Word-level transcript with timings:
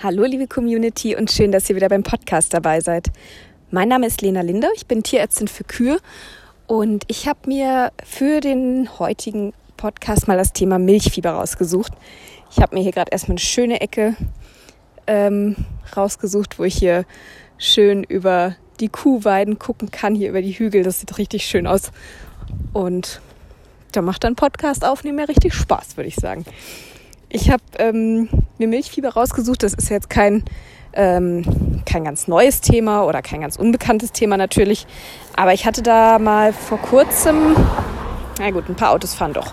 Hallo 0.00 0.22
liebe 0.22 0.46
Community 0.46 1.16
und 1.16 1.28
schön, 1.28 1.50
dass 1.50 1.68
ihr 1.68 1.74
wieder 1.74 1.88
beim 1.88 2.04
Podcast 2.04 2.54
dabei 2.54 2.80
seid. 2.80 3.08
Mein 3.72 3.88
Name 3.88 4.06
ist 4.06 4.22
Lena 4.22 4.42
Linde, 4.42 4.68
ich 4.76 4.86
bin 4.86 5.02
Tierärztin 5.02 5.48
für 5.48 5.64
Kühe 5.64 5.98
und 6.68 7.02
ich 7.08 7.26
habe 7.26 7.40
mir 7.46 7.90
für 8.04 8.38
den 8.38 8.88
heutigen 9.00 9.54
Podcast 9.76 10.28
mal 10.28 10.36
das 10.36 10.52
Thema 10.52 10.78
Milchfieber 10.78 11.32
rausgesucht. 11.32 11.92
Ich 12.52 12.58
habe 12.58 12.76
mir 12.76 12.82
hier 12.82 12.92
gerade 12.92 13.10
erstmal 13.10 13.32
eine 13.32 13.40
schöne 13.40 13.80
Ecke 13.80 14.14
ähm, 15.08 15.56
rausgesucht, 15.96 16.60
wo 16.60 16.62
ich 16.62 16.76
hier 16.76 17.04
schön 17.58 18.04
über 18.04 18.54
die 18.78 18.90
Kuhweiden 18.90 19.58
gucken 19.58 19.90
kann, 19.90 20.14
hier 20.14 20.28
über 20.28 20.42
die 20.42 20.56
Hügel. 20.56 20.84
Das 20.84 21.00
sieht 21.00 21.18
richtig 21.18 21.44
schön 21.44 21.66
aus. 21.66 21.90
Und 22.72 23.20
da 23.90 24.00
macht 24.00 24.22
dann 24.22 24.36
Podcast 24.36 24.84
aufnehmen 24.84 25.18
ja 25.18 25.24
richtig 25.24 25.54
Spaß, 25.54 25.96
würde 25.96 26.06
ich 26.06 26.14
sagen. 26.14 26.44
Ich 27.30 27.50
habe 27.50 27.62
ähm, 27.78 28.28
mir 28.56 28.68
Milchfieber 28.68 29.10
rausgesucht. 29.10 29.62
Das 29.62 29.74
ist 29.74 29.90
jetzt 29.90 30.08
kein, 30.08 30.44
ähm, 30.94 31.82
kein 31.84 32.04
ganz 32.04 32.26
neues 32.26 32.62
Thema 32.62 33.04
oder 33.04 33.20
kein 33.20 33.42
ganz 33.42 33.56
unbekanntes 33.56 34.12
Thema 34.12 34.36
natürlich. 34.38 34.86
Aber 35.36 35.52
ich 35.52 35.66
hatte 35.66 35.82
da 35.82 36.18
mal 36.18 36.54
vor 36.54 36.78
kurzem, 36.78 37.54
na 38.38 38.50
gut, 38.50 38.70
ein 38.70 38.76
paar 38.76 38.92
Autos 38.92 39.14
fahren 39.14 39.34
doch. 39.34 39.52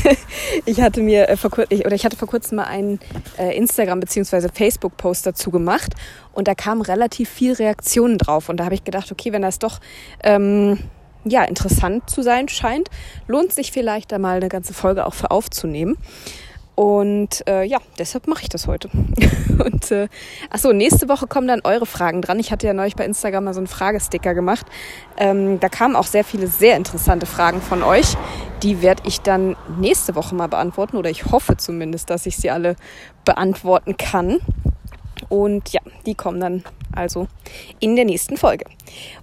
ich 0.64 0.80
hatte 0.80 1.02
mir 1.02 1.28
äh, 1.28 1.36
vor 1.36 1.50
kurzem, 1.50 1.80
oder 1.80 1.94
ich 1.94 2.06
hatte 2.06 2.16
vor 2.16 2.28
kurzem 2.28 2.56
mal 2.56 2.64
einen 2.64 3.00
äh, 3.38 3.54
Instagram 3.54 4.00
bzw. 4.00 4.48
Facebook 4.52 4.96
Post 4.96 5.26
dazu 5.26 5.50
gemacht 5.50 5.94
und 6.32 6.48
da 6.48 6.54
kamen 6.54 6.80
relativ 6.80 7.28
viel 7.28 7.52
Reaktionen 7.52 8.16
drauf 8.16 8.48
und 8.48 8.58
da 8.58 8.64
habe 8.64 8.74
ich 8.74 8.84
gedacht, 8.84 9.12
okay, 9.12 9.30
wenn 9.32 9.42
das 9.42 9.58
doch 9.58 9.80
ähm, 10.22 10.78
ja 11.24 11.44
interessant 11.44 12.08
zu 12.08 12.22
sein 12.22 12.48
scheint, 12.48 12.88
lohnt 13.26 13.52
sich 13.52 13.72
vielleicht 13.72 14.10
da 14.10 14.18
mal 14.18 14.38
eine 14.38 14.48
ganze 14.48 14.72
Folge 14.72 15.04
auch 15.04 15.14
für 15.14 15.30
aufzunehmen. 15.30 15.98
Und 16.74 17.46
äh, 17.46 17.62
ja, 17.64 17.78
deshalb 17.98 18.26
mache 18.26 18.42
ich 18.42 18.48
das 18.48 18.66
heute. 18.66 18.88
und 19.64 19.90
äh, 19.92 20.08
achso, 20.50 20.72
nächste 20.72 21.08
Woche 21.08 21.26
kommen 21.26 21.46
dann 21.46 21.60
eure 21.62 21.86
Fragen 21.86 22.20
dran. 22.20 22.40
Ich 22.40 22.50
hatte 22.50 22.66
ja 22.66 22.74
neulich 22.74 22.96
bei 22.96 23.04
Instagram 23.04 23.44
mal 23.44 23.54
so 23.54 23.60
einen 23.60 23.68
Fragesticker 23.68 24.34
gemacht. 24.34 24.66
Ähm, 25.16 25.60
da 25.60 25.68
kamen 25.68 25.94
auch 25.94 26.06
sehr 26.06 26.24
viele 26.24 26.48
sehr 26.48 26.76
interessante 26.76 27.26
Fragen 27.26 27.60
von 27.62 27.82
euch. 27.82 28.14
Die 28.62 28.82
werde 28.82 29.02
ich 29.06 29.20
dann 29.20 29.56
nächste 29.78 30.16
Woche 30.16 30.34
mal 30.34 30.48
beantworten 30.48 30.96
oder 30.96 31.10
ich 31.10 31.26
hoffe 31.26 31.56
zumindest, 31.56 32.10
dass 32.10 32.26
ich 32.26 32.36
sie 32.36 32.50
alle 32.50 32.74
beantworten 33.24 33.96
kann. 33.96 34.40
Und 35.28 35.68
ja, 35.70 35.80
die 36.06 36.14
kommen 36.14 36.40
dann 36.40 36.64
also 36.92 37.28
in 37.78 37.94
der 37.94 38.04
nächsten 38.04 38.36
Folge. 38.36 38.64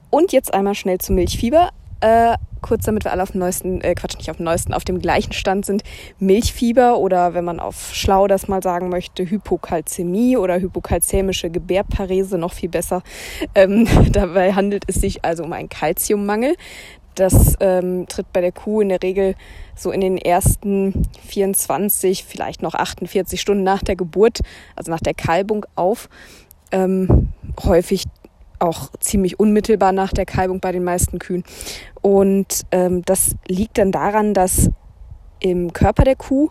Und 0.09 0.31
jetzt 0.31 0.53
einmal 0.53 0.75
schnell 0.75 0.99
zum 0.99 1.15
Milchfieber. 1.15 1.71
Äh, 2.01 2.35
kurz 2.61 2.85
damit 2.85 3.03
wir 3.03 3.11
alle 3.11 3.23
auf 3.23 3.31
dem 3.31 3.39
neuesten, 3.39 3.81
äh, 3.81 3.95
Quatsch, 3.95 4.17
nicht 4.17 4.29
auf 4.29 4.37
dem 4.37 4.45
neuesten, 4.45 4.73
auf 4.73 4.83
dem 4.83 4.99
gleichen 4.99 5.33
Stand 5.33 5.65
sind, 5.65 5.83
Milchfieber 6.19 6.97
oder 6.97 7.33
wenn 7.33 7.45
man 7.45 7.59
auf 7.59 7.93
schlau 7.93 8.27
das 8.27 8.47
mal 8.47 8.61
sagen 8.61 8.89
möchte, 8.89 9.29
Hypokalzämie 9.29 10.37
oder 10.37 10.59
hypokalzämische 10.59 11.49
Gebärparese, 11.49 12.37
noch 12.37 12.53
viel 12.53 12.69
besser. 12.69 13.03
Ähm, 13.55 13.87
dabei 14.11 14.53
handelt 14.53 14.83
es 14.87 14.95
sich 14.95 15.23
also 15.23 15.43
um 15.43 15.53
einen 15.53 15.69
Kalziummangel. 15.69 16.55
Das 17.15 17.55
ähm, 17.59 18.07
tritt 18.07 18.31
bei 18.31 18.41
der 18.41 18.53
Kuh 18.53 18.81
in 18.81 18.89
der 18.89 19.03
Regel 19.03 19.35
so 19.75 19.91
in 19.91 19.99
den 19.99 20.17
ersten 20.17 21.07
24, 21.27 22.23
vielleicht 22.23 22.61
noch 22.61 22.73
48 22.73 23.39
Stunden 23.41 23.63
nach 23.63 23.83
der 23.83 23.95
Geburt, 23.97 24.39
also 24.75 24.91
nach 24.91 25.01
der 25.01 25.13
Kalbung 25.13 25.65
auf. 25.75 26.07
Ähm, 26.71 27.33
häufig 27.63 28.05
auch 28.61 28.89
ziemlich 28.99 29.39
unmittelbar 29.39 29.91
nach 29.91 30.13
der 30.13 30.25
Kalbung 30.25 30.59
bei 30.59 30.71
den 30.71 30.83
meisten 30.83 31.19
Kühen. 31.19 31.43
Und 32.01 32.65
ähm, 32.71 33.03
das 33.05 33.35
liegt 33.47 33.77
dann 33.77 33.91
daran, 33.91 34.33
dass 34.33 34.69
im 35.39 35.73
Körper 35.73 36.03
der 36.03 36.15
Kuh 36.15 36.49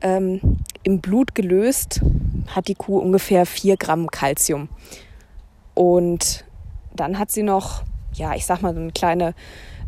ähm, 0.00 0.58
im 0.82 1.00
Blut 1.00 1.34
gelöst 1.34 2.00
hat 2.48 2.68
die 2.68 2.74
Kuh 2.74 2.98
ungefähr 2.98 3.46
vier 3.46 3.76
Gramm 3.76 4.08
Kalzium. 4.10 4.68
Und 5.74 6.44
dann 6.94 7.18
hat 7.18 7.30
sie 7.30 7.42
noch, 7.42 7.82
ja, 8.12 8.34
ich 8.34 8.46
sag 8.46 8.62
mal, 8.62 8.74
so 8.74 8.80
eine 8.80 8.92
kleine 8.92 9.34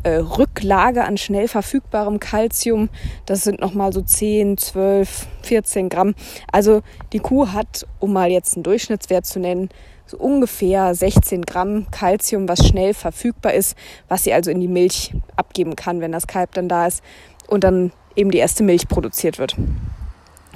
äh, 0.05 0.17
Rücklage 0.17 1.05
an 1.05 1.17
schnell 1.17 1.49
verfügbarem 1.49 2.21
Kalzium. 2.21 2.89
Das 3.27 3.43
sind 3.43 3.61
nochmal 3.61 3.93
so 3.93 4.01
10, 4.01 4.57
12, 4.57 5.27
14 5.43 5.89
Gramm. 5.89 6.15
Also 6.53 6.83
die 7.13 7.19
Kuh 7.19 7.49
hat, 7.49 7.87
um 7.99 8.13
mal 8.13 8.31
jetzt 8.31 8.57
einen 8.57 8.63
Durchschnittswert 8.63 9.27
zu 9.27 9.41
nennen, 9.41 9.69
so 10.07 10.19
ungefähr 10.19 10.95
16 10.95 11.43
Gramm 11.43 11.87
Kalzium, 11.91 12.49
was 12.49 12.67
schnell 12.67 12.95
verfügbar 12.95 13.55
ist, 13.55 13.77
was 14.09 14.25
sie 14.25 14.33
also 14.33 14.51
in 14.51 14.61
die 14.61 14.69
Milch 14.69 15.15
abgeben 15.37 15.77
kann, 15.77 16.01
wenn 16.01 16.13
das 16.13 16.27
Kalb 16.27 16.53
dann 16.53 16.69
da 16.69 16.87
ist 16.87 17.03
und 17.49 17.65
dann 17.65 17.93
eben 18.15 18.31
die 18.31 18.39
erste 18.39 18.63
Milch 18.63 18.87
produziert 18.89 19.39
wird. 19.39 19.57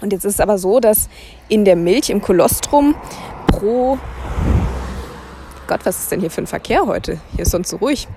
Und 0.00 0.12
jetzt 0.12 0.24
ist 0.24 0.34
es 0.34 0.40
aber 0.40 0.58
so, 0.58 0.78
dass 0.78 1.08
in 1.48 1.64
der 1.64 1.74
Milch, 1.74 2.10
im 2.10 2.22
Kolostrum, 2.22 2.94
pro 3.48 3.98
Gott, 5.66 5.84
was 5.84 5.98
ist 5.98 6.12
denn 6.12 6.20
hier 6.20 6.30
für 6.30 6.40
ein 6.40 6.46
Verkehr 6.46 6.86
heute? 6.86 7.20
Hier 7.34 7.42
ist 7.42 7.50
sonst 7.50 7.68
so 7.68 7.76
ruhig. 7.76 8.08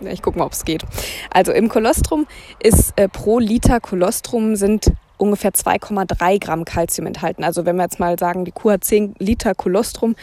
Ich 0.00 0.22
gucke 0.22 0.38
mal, 0.38 0.44
ob 0.44 0.52
es 0.52 0.64
geht. 0.64 0.84
Also 1.30 1.52
im 1.52 1.68
Kolostrum 1.68 2.26
ist 2.62 2.92
äh, 2.96 3.08
pro 3.08 3.38
Liter 3.38 3.80
Kolostrum 3.80 4.56
sind 4.56 4.92
ungefähr 5.16 5.52
2,3 5.52 6.38
Gramm 6.38 6.64
Kalzium 6.64 7.06
enthalten. 7.06 7.44
Also 7.44 7.66
wenn 7.66 7.76
wir 7.76 7.82
jetzt 7.82 8.00
mal 8.00 8.18
sagen, 8.18 8.44
die 8.44 8.52
Kuh 8.52 8.70
hat 8.70 8.84
10 8.84 9.16
Liter 9.18 9.54
Kolostrum, 9.54 10.14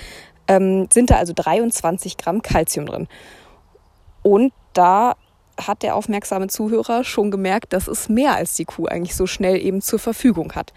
ähm, 0.48 0.88
sind 0.92 1.10
da 1.10 1.18
also 1.18 1.34
23 1.36 2.18
Gramm 2.18 2.42
Kalzium 2.42 2.86
drin. 2.86 3.08
Und 4.24 4.54
da 4.74 5.16
hat 5.58 5.84
der 5.84 5.96
aufmerksame 5.96 6.48
Zuhörer 6.48 7.04
schon 7.04 7.32
gemerkt, 7.32 7.74
dass 7.74 7.88
es 7.88 8.10
mehr 8.10 8.36
als 8.36 8.56
die 8.56 8.66
Kuh 8.66 8.88
eigentlich 8.88 9.16
so 9.16 9.28
schnell 9.28 9.62
eben 9.62 9.82
zur 9.82 10.00
Verfügung 10.00 10.54
hat. 10.54 10.74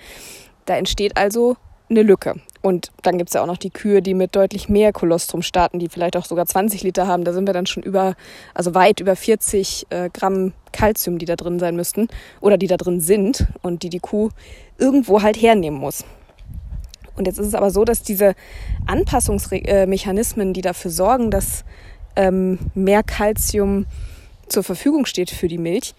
Da 0.66 0.76
entsteht 0.76 1.16
also 1.16 1.56
eine 1.90 2.02
Lücke. 2.02 2.34
Und 2.60 2.90
dann 3.02 3.18
gibt 3.18 3.30
es 3.30 3.34
ja 3.34 3.42
auch 3.42 3.46
noch 3.46 3.56
die 3.56 3.70
Kühe, 3.70 4.02
die 4.02 4.14
mit 4.14 4.34
deutlich 4.34 4.68
mehr 4.68 4.92
Kolostrum 4.92 5.42
starten, 5.42 5.78
die 5.78 5.88
vielleicht 5.88 6.16
auch 6.16 6.24
sogar 6.24 6.46
20 6.46 6.82
Liter 6.82 7.06
haben. 7.06 7.24
Da 7.24 7.32
sind 7.32 7.46
wir 7.46 7.54
dann 7.54 7.66
schon 7.66 7.82
über, 7.82 8.14
also 8.54 8.74
weit 8.74 9.00
über 9.00 9.16
40 9.16 9.86
äh, 9.90 10.10
Gramm 10.12 10.52
Kalzium, 10.72 11.18
die 11.18 11.26
da 11.26 11.36
drin 11.36 11.58
sein 11.58 11.76
müssten 11.76 12.08
oder 12.40 12.58
die 12.58 12.66
da 12.66 12.76
drin 12.76 13.00
sind 13.00 13.46
und 13.62 13.82
die 13.82 13.90
die 13.90 14.00
Kuh 14.00 14.30
irgendwo 14.76 15.22
halt 15.22 15.40
hernehmen 15.40 15.78
muss. 15.78 16.04
Und 17.16 17.26
jetzt 17.26 17.38
ist 17.38 17.48
es 17.48 17.54
aber 17.54 17.70
so, 17.70 17.84
dass 17.84 18.02
diese 18.02 18.34
Anpassungsmechanismen, 18.86 20.52
die 20.52 20.60
dafür 20.60 20.90
sorgen, 20.90 21.30
dass 21.30 21.64
ähm, 22.16 22.58
mehr 22.74 23.02
Kalzium 23.02 23.86
zur 24.46 24.62
Verfügung 24.62 25.04
steht 25.04 25.30
für 25.30 25.48
die 25.48 25.58
Milch, 25.58 25.94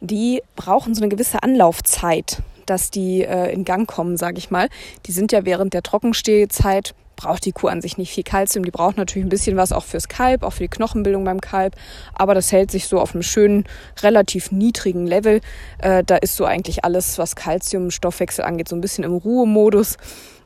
die 0.00 0.42
brauchen 0.56 0.94
so 0.94 1.02
eine 1.02 1.08
gewisse 1.08 1.42
Anlaufzeit, 1.42 2.42
dass 2.70 2.90
die 2.90 3.22
äh, 3.22 3.52
in 3.52 3.64
Gang 3.64 3.88
kommen, 3.88 4.16
sage 4.16 4.38
ich 4.38 4.50
mal. 4.50 4.68
Die 5.06 5.12
sind 5.12 5.32
ja 5.32 5.44
während 5.44 5.74
der 5.74 5.82
Trockenstehzeit 5.82 6.94
braucht 7.20 7.44
die 7.44 7.52
Kuh 7.52 7.68
an 7.68 7.82
sich 7.82 7.98
nicht 7.98 8.12
viel 8.12 8.24
Kalzium. 8.24 8.64
Die 8.64 8.70
braucht 8.70 8.96
natürlich 8.96 9.26
ein 9.26 9.28
bisschen 9.28 9.56
was 9.56 9.72
auch 9.72 9.84
fürs 9.84 10.08
Kalb, 10.08 10.42
auch 10.42 10.54
für 10.54 10.64
die 10.64 10.68
Knochenbildung 10.68 11.24
beim 11.24 11.40
Kalb. 11.40 11.76
Aber 12.14 12.34
das 12.34 12.50
hält 12.50 12.70
sich 12.70 12.88
so 12.88 12.98
auf 12.98 13.14
einem 13.14 13.22
schönen, 13.22 13.64
relativ 14.02 14.50
niedrigen 14.50 15.06
Level. 15.06 15.40
Äh, 15.78 16.02
da 16.02 16.16
ist 16.16 16.36
so 16.36 16.46
eigentlich 16.46 16.84
alles, 16.84 17.18
was 17.18 17.36
Kalzium, 17.36 17.90
Stoffwechsel 17.90 18.44
angeht, 18.44 18.68
so 18.68 18.76
ein 18.76 18.80
bisschen 18.80 19.04
im 19.04 19.14
Ruhemodus. 19.14 19.98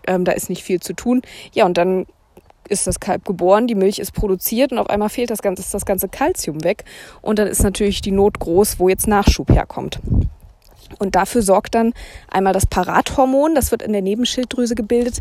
Ähm, 0.06 0.24
da 0.24 0.32
ist 0.32 0.50
nicht 0.50 0.64
viel 0.64 0.80
zu 0.80 0.94
tun. 0.94 1.22
Ja, 1.52 1.64
und 1.64 1.78
dann 1.78 2.06
ist 2.68 2.86
das 2.86 2.98
Kalb 2.98 3.24
geboren, 3.24 3.66
die 3.66 3.74
Milch 3.74 3.98
ist 3.98 4.12
produziert 4.12 4.72
und 4.72 4.78
auf 4.78 4.88
einmal 4.88 5.10
fehlt 5.10 5.30
das 5.30 5.42
ganze, 5.42 5.62
ist 5.62 5.74
das 5.74 5.84
ganze 5.84 6.08
Kalzium 6.08 6.64
weg. 6.64 6.84
Und 7.22 7.38
dann 7.38 7.46
ist 7.46 7.62
natürlich 7.62 8.00
die 8.00 8.10
Not 8.10 8.38
groß, 8.38 8.78
wo 8.78 8.88
jetzt 8.88 9.06
Nachschub 9.06 9.50
herkommt. 9.50 10.00
Und 10.98 11.14
dafür 11.14 11.42
sorgt 11.42 11.74
dann 11.74 11.92
einmal 12.30 12.52
das 12.52 12.66
Parathormon, 12.66 13.54
das 13.54 13.70
wird 13.70 13.82
in 13.82 13.92
der 13.92 14.02
Nebenschilddrüse 14.02 14.74
gebildet. 14.74 15.20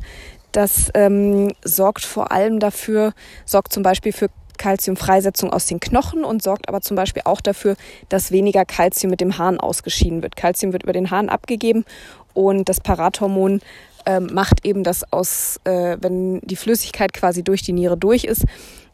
Das 0.52 0.92
ähm, 0.94 1.54
sorgt 1.64 2.06
vor 2.06 2.32
allem 2.32 2.60
dafür, 2.60 3.14
sorgt 3.46 3.74
zum 3.74 3.84
Beispiel 3.84 4.14
für 4.14 4.30
Kalziumfreisetzung 4.58 5.52
aus 5.52 5.66
den 5.66 5.80
Knochen 5.80 6.24
und 6.24 6.44
sorgt 6.44 6.70
aber 6.70 6.82
zum 6.82 6.96
Beispiel 6.96 7.24
auch 7.26 7.42
dafür, 7.42 7.76
dass 8.10 8.32
weniger 8.32 8.66
Kalzium 8.66 9.10
mit 9.10 9.20
dem 9.20 9.38
Harn 9.38 9.60
ausgeschieden 9.60 10.22
wird. 10.22 10.36
Kalzium 10.36 10.74
wird 10.74 10.84
über 10.84 10.94
den 10.94 11.12
Harn 11.12 11.30
abgegeben 11.30 11.86
und 12.34 12.70
das 12.70 12.80
Parathormon 12.80 13.62
ähm, 14.06 14.30
macht 14.32 14.66
eben 14.66 14.84
das 14.84 15.12
aus, 15.12 15.60
äh, 15.64 15.98
wenn 16.00 16.40
die 16.42 16.56
Flüssigkeit 16.56 17.14
quasi 17.14 17.44
durch 17.44 17.62
die 17.62 17.74
Niere 17.74 17.98
durch 17.98 18.26
ist, 18.26 18.46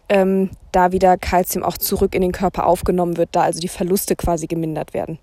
ähm, 0.07 0.49
da 0.71 0.91
wieder 0.91 1.17
Kalzium 1.17 1.63
auch 1.63 1.77
zurück 1.77 2.15
in 2.15 2.21
den 2.21 2.31
Körper 2.31 2.65
aufgenommen 2.65 3.17
wird, 3.17 3.29
da 3.33 3.41
also 3.41 3.59
die 3.59 3.67
Verluste 3.67 4.15
quasi 4.15 4.47
gemindert 4.47 4.93
werden. 4.93 5.19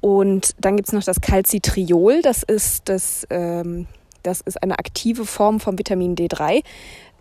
Und 0.00 0.54
dann 0.60 0.76
gibt's 0.76 0.92
noch 0.92 1.02
das 1.02 1.20
Calcitriol, 1.20 2.22
das 2.22 2.42
ist, 2.42 2.88
das, 2.88 3.26
ähm, 3.30 3.86
das 4.22 4.40
ist 4.40 4.62
eine 4.62 4.78
aktive 4.78 5.24
Form 5.24 5.60
vom 5.60 5.78
Vitamin 5.78 6.14
D3. 6.14 6.62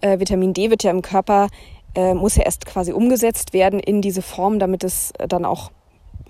Äh, 0.01 0.19
Vitamin 0.19 0.53
D 0.53 0.69
wird 0.69 0.83
ja 0.83 0.91
im 0.91 1.01
Körper, 1.01 1.47
äh, 1.95 2.13
muss 2.13 2.35
ja 2.35 2.43
erst 2.43 2.65
quasi 2.65 2.91
umgesetzt 2.91 3.53
werden 3.53 3.79
in 3.79 4.01
diese 4.01 4.21
Form, 4.21 4.59
damit 4.59 4.83
es 4.83 5.11
dann 5.27 5.45
auch 5.45 5.71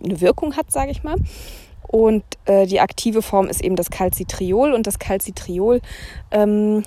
eine 0.03 0.21
Wirkung 0.21 0.55
hat, 0.55 0.71
sage 0.71 0.91
ich 0.91 1.03
mal. 1.03 1.15
Und 1.87 2.23
äh, 2.45 2.65
die 2.65 2.79
aktive 2.79 3.21
Form 3.21 3.47
ist 3.47 3.61
eben 3.61 3.75
das 3.75 3.89
Calcitriol 3.89 4.73
und 4.73 4.87
das 4.87 4.99
Calcitriol 4.99 5.81
ähm, 6.31 6.83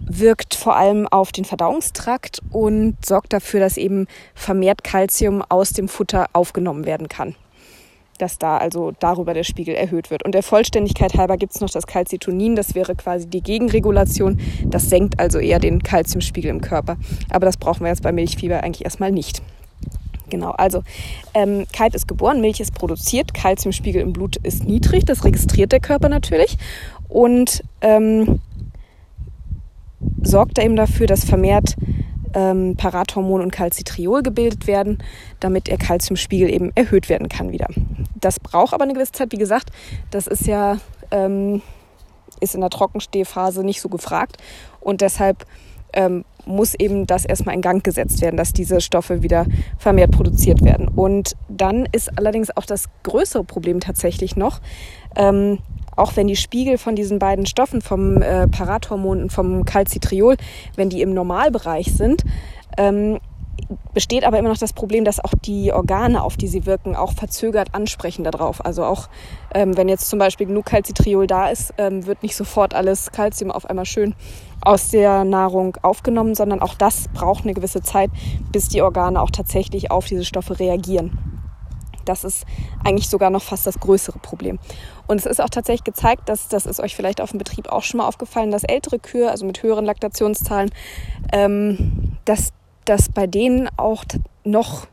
wirkt 0.00 0.54
vor 0.54 0.76
allem 0.76 1.06
auf 1.08 1.32
den 1.32 1.44
Verdauungstrakt 1.44 2.40
und 2.50 2.96
sorgt 3.04 3.32
dafür, 3.32 3.60
dass 3.60 3.76
eben 3.76 4.06
vermehrt 4.34 4.84
Calcium 4.84 5.42
aus 5.48 5.70
dem 5.70 5.88
Futter 5.88 6.26
aufgenommen 6.32 6.84
werden 6.86 7.08
kann. 7.08 7.34
Dass 8.18 8.38
da 8.38 8.58
also 8.58 8.92
darüber 8.98 9.34
der 9.34 9.44
Spiegel 9.44 9.74
erhöht 9.74 10.10
wird. 10.10 10.24
Und 10.24 10.34
der 10.34 10.42
Vollständigkeit 10.42 11.14
halber 11.14 11.36
gibt 11.36 11.54
es 11.54 11.60
noch 11.60 11.70
das 11.70 11.86
Calcitonin, 11.86 12.56
das 12.56 12.74
wäre 12.74 12.94
quasi 12.94 13.26
die 13.26 13.42
Gegenregulation. 13.42 14.40
Das 14.64 14.88
senkt 14.90 15.18
also 15.18 15.38
eher 15.38 15.58
den 15.58 15.82
Kalziumspiegel 15.82 16.50
im 16.50 16.60
Körper. 16.60 16.96
Aber 17.30 17.46
das 17.46 17.56
brauchen 17.56 17.80
wir 17.80 17.88
jetzt 17.88 18.02
bei 18.02 18.12
Milchfieber 18.12 18.62
eigentlich 18.62 18.84
erstmal 18.84 19.12
nicht. 19.12 19.42
Genau, 20.30 20.50
also 20.52 20.82
ähm, 21.34 21.66
Kalb 21.72 21.94
ist 21.94 22.08
geboren, 22.08 22.40
Milch 22.40 22.58
ist 22.58 22.74
produziert, 22.74 23.34
Kalziumspiegel 23.34 24.00
im 24.00 24.12
Blut 24.12 24.36
ist 24.36 24.64
niedrig, 24.64 25.04
das 25.04 25.24
registriert 25.24 25.70
der 25.70 25.80
Körper 25.80 26.08
natürlich 26.08 26.56
und 27.08 27.62
ähm, 27.82 28.40
sorgt 30.22 30.58
eben 30.58 30.76
dafür, 30.76 31.06
dass 31.06 31.24
vermehrt 31.24 31.76
ähm, 32.34 32.76
Parathormon 32.76 33.40
und 33.40 33.50
Calcitriol 33.50 34.22
gebildet 34.22 34.66
werden, 34.66 34.98
damit 35.40 35.66
der 35.66 35.78
Calciumspiegel 35.78 36.50
eben 36.52 36.72
erhöht 36.74 37.08
werden 37.08 37.28
kann 37.28 37.52
wieder. 37.52 37.68
Das 38.14 38.40
braucht 38.40 38.74
aber 38.74 38.84
eine 38.84 38.94
gewisse 38.94 39.12
Zeit. 39.12 39.32
Wie 39.32 39.38
gesagt, 39.38 39.70
das 40.10 40.26
ist 40.26 40.46
ja 40.46 40.78
ähm, 41.10 41.62
ist 42.40 42.54
in 42.54 42.60
der 42.60 42.70
Trockenstehphase 42.70 43.64
nicht 43.64 43.80
so 43.80 43.88
gefragt 43.88 44.36
und 44.80 45.00
deshalb 45.00 45.46
ähm, 45.92 46.24
muss 46.46 46.74
eben 46.74 47.06
das 47.06 47.24
erstmal 47.24 47.54
in 47.54 47.62
Gang 47.62 47.82
gesetzt 47.82 48.20
werden, 48.20 48.36
dass 48.36 48.52
diese 48.52 48.80
Stoffe 48.80 49.22
wieder 49.22 49.46
vermehrt 49.78 50.10
produziert 50.10 50.62
werden. 50.62 50.88
Und 50.88 51.36
dann 51.48 51.88
ist 51.92 52.18
allerdings 52.18 52.54
auch 52.54 52.66
das 52.66 52.86
größere 53.02 53.44
Problem 53.44 53.80
tatsächlich 53.80 54.36
noch, 54.36 54.60
ähm, 55.16 55.58
auch 55.96 56.16
wenn 56.16 56.26
die 56.26 56.36
Spiegel 56.36 56.78
von 56.78 56.96
diesen 56.96 57.18
beiden 57.18 57.46
Stoffen, 57.46 57.80
vom 57.80 58.22
äh, 58.22 58.48
Parathormon 58.48 59.22
und 59.22 59.32
vom 59.32 59.64
Calcitriol, 59.64 60.36
wenn 60.76 60.90
die 60.90 61.02
im 61.02 61.14
Normalbereich 61.14 61.92
sind, 61.92 62.24
ähm, 62.76 63.18
besteht 63.92 64.24
aber 64.24 64.38
immer 64.38 64.48
noch 64.48 64.58
das 64.58 64.72
Problem, 64.72 65.04
dass 65.04 65.20
auch 65.20 65.32
die 65.44 65.72
Organe, 65.72 66.22
auf 66.22 66.36
die 66.36 66.48
sie 66.48 66.66
wirken, 66.66 66.96
auch 66.96 67.12
verzögert 67.12 67.68
ansprechen 67.72 68.24
darauf. 68.24 68.64
Also 68.64 68.84
auch 68.84 69.08
ähm, 69.54 69.76
wenn 69.76 69.88
jetzt 69.88 70.08
zum 70.08 70.18
Beispiel 70.18 70.46
genug 70.46 70.66
Calcitriol 70.66 71.26
da 71.26 71.48
ist, 71.48 71.72
ähm, 71.78 72.06
wird 72.06 72.22
nicht 72.22 72.36
sofort 72.36 72.74
alles 72.74 73.12
Calcium 73.12 73.50
auf 73.50 73.66
einmal 73.66 73.86
schön 73.86 74.14
aus 74.60 74.88
der 74.88 75.24
Nahrung 75.24 75.76
aufgenommen, 75.82 76.34
sondern 76.34 76.60
auch 76.60 76.74
das 76.74 77.08
braucht 77.12 77.44
eine 77.44 77.54
gewisse 77.54 77.82
Zeit, 77.82 78.10
bis 78.50 78.68
die 78.68 78.82
Organe 78.82 79.20
auch 79.20 79.30
tatsächlich 79.30 79.90
auf 79.90 80.06
diese 80.06 80.24
Stoffe 80.24 80.58
reagieren. 80.58 81.33
Das 82.08 82.24
ist 82.24 82.44
eigentlich 82.84 83.08
sogar 83.08 83.30
noch 83.30 83.42
fast 83.42 83.66
das 83.66 83.78
größere 83.78 84.18
Problem. 84.18 84.58
Und 85.06 85.18
es 85.18 85.26
ist 85.26 85.40
auch 85.40 85.50
tatsächlich 85.50 85.84
gezeigt, 85.84 86.28
dass 86.28 86.48
das 86.48 86.66
ist 86.66 86.80
euch 86.80 86.96
vielleicht 86.96 87.20
auf 87.20 87.30
dem 87.30 87.38
Betrieb 87.38 87.68
auch 87.68 87.82
schon 87.82 87.98
mal 87.98 88.06
aufgefallen, 88.06 88.50
dass 88.50 88.64
ältere 88.64 88.98
Kühe, 88.98 89.30
also 89.30 89.44
mit 89.46 89.62
höheren 89.62 89.84
Laktationszahlen, 89.84 90.70
ähm, 91.32 92.16
dass 92.24 92.52
das 92.84 93.08
bei 93.08 93.26
denen 93.26 93.68
auch 93.76 94.04
noch 94.44 94.86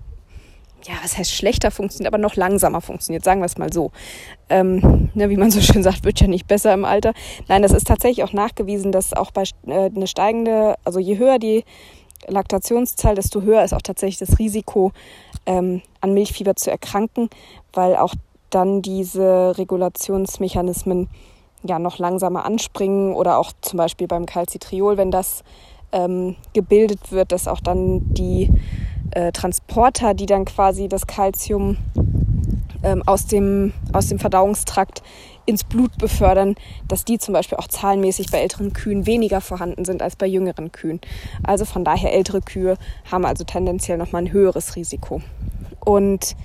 ja, 0.88 0.96
was 1.04 1.18
heißt 1.18 1.32
schlechter 1.32 1.72
funktioniert, 1.72 2.12
aber 2.12 2.22
noch 2.22 2.36
langsamer 2.36 2.82
funktioniert, 2.82 3.24
sagen 3.24 3.42
wir 3.42 3.46
es 3.46 3.58
mal 3.58 3.72
so. 3.72 3.92
Ähm, 4.50 5.12
ne, 5.14 5.30
wie 5.30 5.38
man 5.38 5.52
so 5.52 5.62
schön 5.62 5.84
sagt, 5.84 6.04
wird 6.04 6.20
ja 6.20 6.28
nicht 6.28 6.48
besser 6.48 6.74
im 6.74 6.86
Alter. 6.86 7.14
Nein, 7.48 7.62
das 7.62 7.72
ist 7.72 7.88
tatsächlich 7.88 8.24
auch 8.24 8.34
nachgewiesen, 8.34 8.92
dass 8.92 9.14
auch 9.14 9.32
bei 9.32 9.44
äh, 9.68 9.92
eine 9.96 10.08
steigende, 10.08 10.76
also 10.84 11.00
je 11.00 11.18
höher 11.18 11.40
die 11.40 11.64
Laktationszahl, 12.28 13.16
desto 13.16 13.42
höher 13.42 13.64
ist 13.64 13.74
auch 13.74 13.82
tatsächlich 13.82 14.20
das 14.20 14.40
Risiko, 14.40 14.92
ähm, 15.46 15.82
an 16.02 16.14
Milchfieber 16.14 16.56
zu 16.56 16.72
erkranken, 16.72 17.30
weil 17.74 17.96
auch 17.96 18.14
dann 18.50 18.82
diese 18.82 19.58
Regulationsmechanismen 19.58 21.10
ja 21.64 21.80
noch 21.80 22.00
langsamer 22.00 22.46
anspringen 22.46 23.14
oder 23.14 23.38
auch 23.38 23.52
zum 23.62 23.78
Beispiel 23.78 24.08
beim 24.08 24.26
Calcitriol, 24.26 24.98
wenn 24.98 25.12
das 25.12 25.44
ähm, 25.92 26.36
gebildet 26.54 27.12
wird, 27.12 27.32
dass 27.32 27.48
auch 27.48 27.60
dann 27.60 28.14
die 28.14 28.50
äh, 29.12 29.32
Transporter, 29.32 30.14
die 30.14 30.26
dann 30.26 30.46
quasi 30.46 30.88
das 30.88 31.08
Calcium 31.08 31.78
ähm, 32.84 33.04
aus, 33.06 33.26
dem, 33.28 33.74
aus 33.94 34.08
dem 34.08 34.20
Verdauungstrakt 34.20 35.02
ins 35.46 35.64
Blut 35.64 35.98
befördern, 35.98 36.56
dass 36.88 37.06
die 37.06 37.18
zum 37.18 37.34
Beispiel 37.34 37.58
auch 37.58 37.68
zahlenmäßig 37.68 38.28
bei 38.32 38.40
älteren 38.40 38.74
Kühen 38.74 39.06
weniger 39.06 39.42
vorhanden 39.42 39.86
sind 39.86 40.02
als 40.02 40.16
bei 40.16 40.28
jüngeren 40.28 40.72
Kühen. 40.72 41.02
Also 41.44 41.66
von 41.66 41.84
daher 41.84 42.14
ältere 42.14 42.42
Kühe 42.42 42.78
haben 43.12 43.26
also 43.26 43.44
tendenziell 43.44 43.98
nochmal 43.98 44.24
ein 44.24 44.32
höheres 44.32 44.76
Risiko. 44.76 45.22
Und 45.84 46.36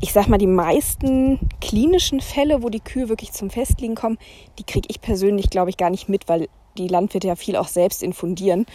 ich 0.00 0.12
sag 0.12 0.28
mal, 0.28 0.38
die 0.38 0.46
meisten 0.46 1.38
klinischen 1.60 2.20
Fälle, 2.20 2.62
wo 2.62 2.68
die 2.68 2.80
Kühe 2.80 3.08
wirklich 3.08 3.32
zum 3.32 3.48
Festliegen 3.48 3.96
kommen, 3.96 4.18
die 4.58 4.64
kriege 4.64 4.88
ich 4.90 5.00
persönlich, 5.00 5.48
glaube 5.48 5.70
ich, 5.70 5.76
gar 5.76 5.90
nicht 5.90 6.08
mit, 6.08 6.28
weil 6.28 6.48
die 6.78 6.88
Landwirte 6.88 7.28
ja 7.28 7.36
viel 7.36 7.56
auch 7.56 7.68
selbst 7.68 8.02
infundieren. 8.02 8.66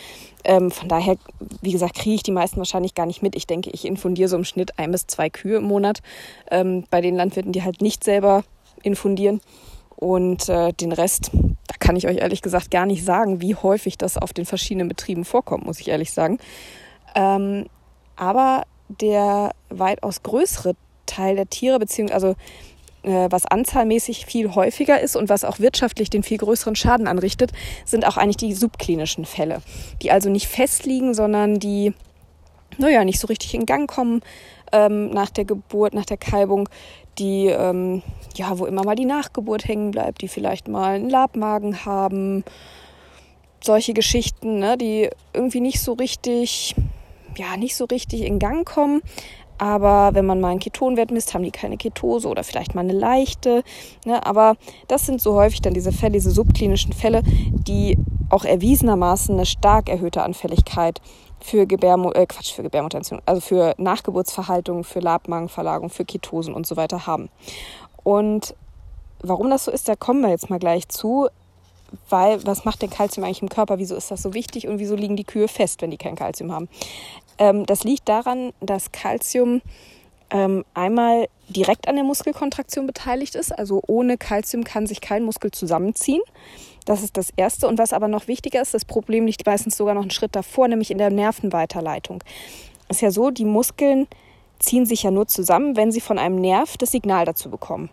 Ähm, 0.43 0.71
von 0.71 0.87
daher, 0.87 1.17
wie 1.61 1.71
gesagt, 1.71 1.95
kriege 1.95 2.15
ich 2.15 2.23
die 2.23 2.31
meisten 2.31 2.57
wahrscheinlich 2.57 2.95
gar 2.95 3.05
nicht 3.05 3.21
mit. 3.21 3.35
Ich 3.35 3.47
denke, 3.47 3.69
ich 3.71 3.85
infundiere 3.85 4.29
so 4.29 4.37
im 4.37 4.45
Schnitt 4.45 4.79
ein 4.79 4.91
bis 4.91 5.07
zwei 5.07 5.29
Kühe 5.29 5.57
im 5.57 5.65
Monat 5.65 6.01
ähm, 6.51 6.85
bei 6.89 7.01
den 7.01 7.15
Landwirten, 7.15 7.51
die 7.51 7.63
halt 7.63 7.81
nicht 7.81 8.03
selber 8.03 8.43
infundieren. 8.83 9.41
Und 9.95 10.47
äh, 10.47 10.71
den 10.71 10.93
Rest, 10.93 11.31
da 11.33 11.75
kann 11.79 11.97
ich 11.97 12.07
euch 12.07 12.17
ehrlich 12.17 12.41
gesagt 12.41 12.71
gar 12.71 12.85
nicht 12.85 13.03
sagen, 13.03 13.41
wie 13.41 13.55
häufig 13.55 13.97
das 13.97 14.17
auf 14.17 14.31
den 14.31 14.45
verschiedenen 14.45 14.87
Betrieben 14.87 15.25
vorkommt, 15.25 15.65
muss 15.65 15.81
ich 15.81 15.89
ehrlich 15.89 16.13
sagen. 16.13 16.39
Ähm, 17.15 17.65
aber 18.15 18.63
der 18.87 19.51
weitaus 19.69 20.23
größere 20.23 20.75
Teil 21.05 21.35
der 21.35 21.49
Tiere, 21.49 21.79
beziehungsweise 21.79 22.27
also 22.27 22.39
was 23.03 23.45
anzahlmäßig 23.45 24.25
viel 24.25 24.55
häufiger 24.55 24.99
ist 24.99 25.15
und 25.15 25.29
was 25.29 25.45
auch 25.45 25.59
wirtschaftlich 25.59 26.09
den 26.09 26.23
viel 26.23 26.37
größeren 26.37 26.75
Schaden 26.75 27.07
anrichtet, 27.07 27.51
sind 27.85 28.05
auch 28.05 28.17
eigentlich 28.17 28.37
die 28.37 28.53
subklinischen 28.53 29.25
Fälle, 29.25 29.61
die 30.01 30.11
also 30.11 30.29
nicht 30.29 30.47
festliegen, 30.47 31.13
sondern 31.13 31.59
die, 31.59 31.93
naja, 32.77 33.03
nicht 33.05 33.19
so 33.19 33.27
richtig 33.27 33.53
in 33.53 33.65
Gang 33.65 33.89
kommen 33.89 34.21
ähm, 34.71 35.09
nach 35.11 35.29
der 35.29 35.45
Geburt, 35.45 35.93
nach 35.93 36.05
der 36.05 36.17
Kalbung, 36.17 36.69
die, 37.17 37.47
ähm, 37.47 38.01
ja, 38.35 38.57
wo 38.57 38.65
immer 38.65 38.83
mal 38.83 38.95
die 38.95 39.05
Nachgeburt 39.05 39.67
hängen 39.67 39.91
bleibt, 39.91 40.21
die 40.21 40.27
vielleicht 40.27 40.67
mal 40.67 40.95
einen 40.95 41.09
Labmagen 41.09 41.85
haben, 41.85 42.43
solche 43.61 43.93
Geschichten, 43.93 44.59
ne, 44.59 44.77
die 44.77 45.09
irgendwie 45.33 45.59
nicht 45.61 45.81
so 45.81 45.93
richtig, 45.93 46.75
ja, 47.37 47.57
nicht 47.57 47.75
so 47.75 47.85
richtig 47.85 48.21
in 48.21 48.39
Gang 48.39 48.65
kommen, 48.65 49.01
aber 49.59 50.11
wenn 50.13 50.25
man 50.25 50.39
mal 50.39 50.49
einen 50.49 50.59
Ketonwert 50.59 51.11
misst, 51.11 51.33
haben 51.33 51.43
die 51.43 51.51
keine 51.51 51.77
Ketose 51.77 52.27
oder 52.27 52.43
vielleicht 52.43 52.75
mal 52.75 52.81
eine 52.81 52.93
leichte. 52.93 53.63
Ne? 54.05 54.25
Aber 54.25 54.55
das 54.87 55.05
sind 55.05 55.21
so 55.21 55.35
häufig 55.35 55.61
dann 55.61 55.73
diese 55.73 55.91
Fälle, 55.91 56.13
diese 56.13 56.31
subklinischen 56.31 56.93
Fälle, 56.93 57.21
die 57.23 57.97
auch 58.29 58.45
erwiesenermaßen 58.45 59.35
eine 59.35 59.45
stark 59.45 59.89
erhöhte 59.89 60.23
Anfälligkeit 60.23 61.01
für 61.41 61.65
Gebärmu 61.65 62.11
äh, 62.11 62.25
Quatsch, 62.25 62.53
für 62.53 62.63
Gebärmutterentzündung, 62.63 63.23
also 63.25 63.41
für 63.41 63.75
Nachgeburtsverhaltung, 63.77 64.83
für 64.83 64.99
Labmagenverlagerung, 64.99 65.89
für 65.89 66.05
Ketosen 66.05 66.53
und 66.53 66.65
so 66.65 66.77
weiter 66.77 67.05
haben. 67.05 67.29
Und 68.03 68.55
warum 69.21 69.49
das 69.49 69.65
so 69.65 69.71
ist, 69.71 69.87
da 69.87 69.95
kommen 69.95 70.21
wir 70.21 70.29
jetzt 70.29 70.49
mal 70.49 70.59
gleich 70.59 70.87
zu. 70.87 71.27
Weil, 72.09 72.45
was 72.45 72.65
macht 72.65 72.81
denn 72.81 72.89
Kalzium 72.89 73.23
eigentlich 73.23 73.41
im 73.41 73.49
Körper? 73.49 73.79
Wieso 73.79 73.95
ist 73.95 74.11
das 74.11 74.21
so 74.21 74.33
wichtig 74.33 74.67
und 74.67 74.79
wieso 74.79 74.95
liegen 74.95 75.15
die 75.15 75.23
Kühe 75.23 75.47
fest, 75.47 75.81
wenn 75.81 75.91
die 75.91 75.97
kein 75.97 76.15
Kalzium 76.15 76.51
haben? 76.51 76.69
Ähm, 77.37 77.65
das 77.65 77.83
liegt 77.83 78.07
daran, 78.09 78.53
dass 78.59 78.91
Calcium 78.91 79.61
ähm, 80.29 80.63
einmal 80.73 81.27
direkt 81.47 81.87
an 81.87 81.95
der 81.95 82.03
Muskelkontraktion 82.03 82.85
beteiligt 82.85 83.35
ist. 83.35 83.57
Also 83.57 83.81
ohne 83.87 84.17
Calcium 84.17 84.63
kann 84.63 84.87
sich 84.87 85.01
kein 85.01 85.23
Muskel 85.23 85.51
zusammenziehen. 85.51 86.21
Das 86.85 87.03
ist 87.03 87.17
das 87.17 87.31
Erste. 87.35 87.67
Und 87.67 87.77
was 87.77 87.93
aber 87.93 88.07
noch 88.07 88.27
wichtiger 88.27 88.61
ist, 88.61 88.73
das 88.73 88.85
Problem 88.85 89.25
liegt 89.25 89.45
meistens 89.45 89.77
sogar 89.77 89.95
noch 89.95 90.01
einen 90.01 90.11
Schritt 90.11 90.35
davor, 90.35 90.67
nämlich 90.67 90.91
in 90.91 90.97
der 90.97 91.09
Nervenweiterleitung. 91.09 92.23
Ist 92.89 93.01
ja 93.01 93.11
so, 93.11 93.31
die 93.31 93.45
Muskeln 93.45 94.07
ziehen 94.59 94.85
sich 94.85 95.03
ja 95.03 95.11
nur 95.11 95.27
zusammen, 95.27 95.75
wenn 95.77 95.91
sie 95.91 96.01
von 96.01 96.19
einem 96.19 96.35
Nerv 96.35 96.77
das 96.77 96.91
Signal 96.91 97.25
dazu 97.25 97.49
bekommen. 97.49 97.89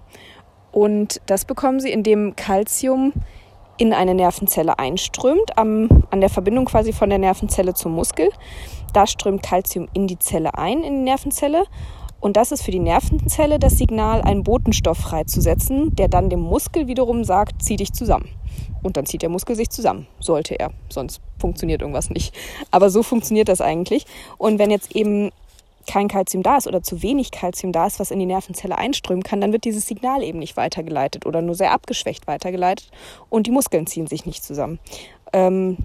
Und 0.73 1.21
das 1.27 1.45
bekommen 1.45 1.81
sie, 1.81 1.91
indem 1.91 2.37
Calcium 2.37 3.13
in 3.79 3.93
eine 3.93 4.15
Nervenzelle 4.15 4.79
einströmt, 4.79 5.57
am, 5.57 6.05
an 6.11 6.21
der 6.21 6.31
Verbindung 6.31 6.65
quasi 6.65 6.93
von 6.93 7.11
der 7.11 7.19
Nervenzelle 7.19 7.75
zum 7.75 7.93
Muskel. 7.93 8.31
Da 8.93 9.07
strömt 9.07 9.43
Calcium 9.43 9.89
in 9.93 10.07
die 10.07 10.19
Zelle 10.19 10.57
ein, 10.57 10.83
in 10.83 10.95
die 10.95 11.03
Nervenzelle. 11.03 11.65
Und 12.21 12.37
das 12.37 12.51
ist 12.51 12.63
für 12.63 12.71
die 12.71 12.79
Nervenzelle 12.79 13.59
das 13.59 13.77
Signal, 13.79 14.23
einen 14.23 14.43
Botenstoff 14.43 14.99
freizusetzen, 14.99 15.95
der 15.95 16.09
dann 16.09 16.31
dem 16.31 16.41
Muskel 16.41 16.87
wiederum 16.87 17.25
sagt, 17.25 17.63
zieh 17.63 17.77
dich 17.77 17.93
zusammen. 17.93 18.29
Und 18.83 18.97
dann 18.97 19.07
zieht 19.07 19.23
der 19.23 19.29
Muskel 19.29 19.57
sich 19.57 19.71
zusammen, 19.71 20.07
sollte 20.21 20.59
er. 20.59 20.71
Sonst 20.89 21.21
funktioniert 21.39 21.83
irgendwas 21.83 22.11
nicht. 22.11 22.35
Aber 22.71 22.89
so 22.89 23.03
funktioniert 23.03 23.49
das 23.49 23.61
eigentlich. 23.61 24.07
Und 24.39 24.59
wenn 24.59 24.71
jetzt 24.71 24.95
eben 24.97 25.31
kein 25.87 26.09
Kalzium 26.09 26.43
da 26.43 26.57
ist 26.57 26.67
oder 26.67 26.83
zu 26.83 27.03
wenig 27.03 27.31
Kalzium 27.31 27.73
da 27.73 27.87
ist, 27.87 28.01
was 28.01 28.11
in 28.11 28.19
die 28.19 28.27
Nervenzelle 28.27 28.77
einströmen 28.77 29.23
kann, 29.23 29.41
dann 29.41 29.53
wird 29.53 29.65
dieses 29.65 29.87
Signal 29.87 30.23
eben 30.23 30.39
nicht 30.39 30.57
weitergeleitet 30.57 31.27
oder 31.27 31.43
nur 31.43 31.55
sehr 31.55 31.73
abgeschwächt 31.73 32.27
weitergeleitet 32.27 32.91
und 33.31 33.47
die 33.47 33.51
Muskeln 33.51 33.87
ziehen 33.87 34.07
sich 34.07 34.27
nicht 34.27 34.45
zusammen. 34.45 34.79
Ähm, 35.33 35.77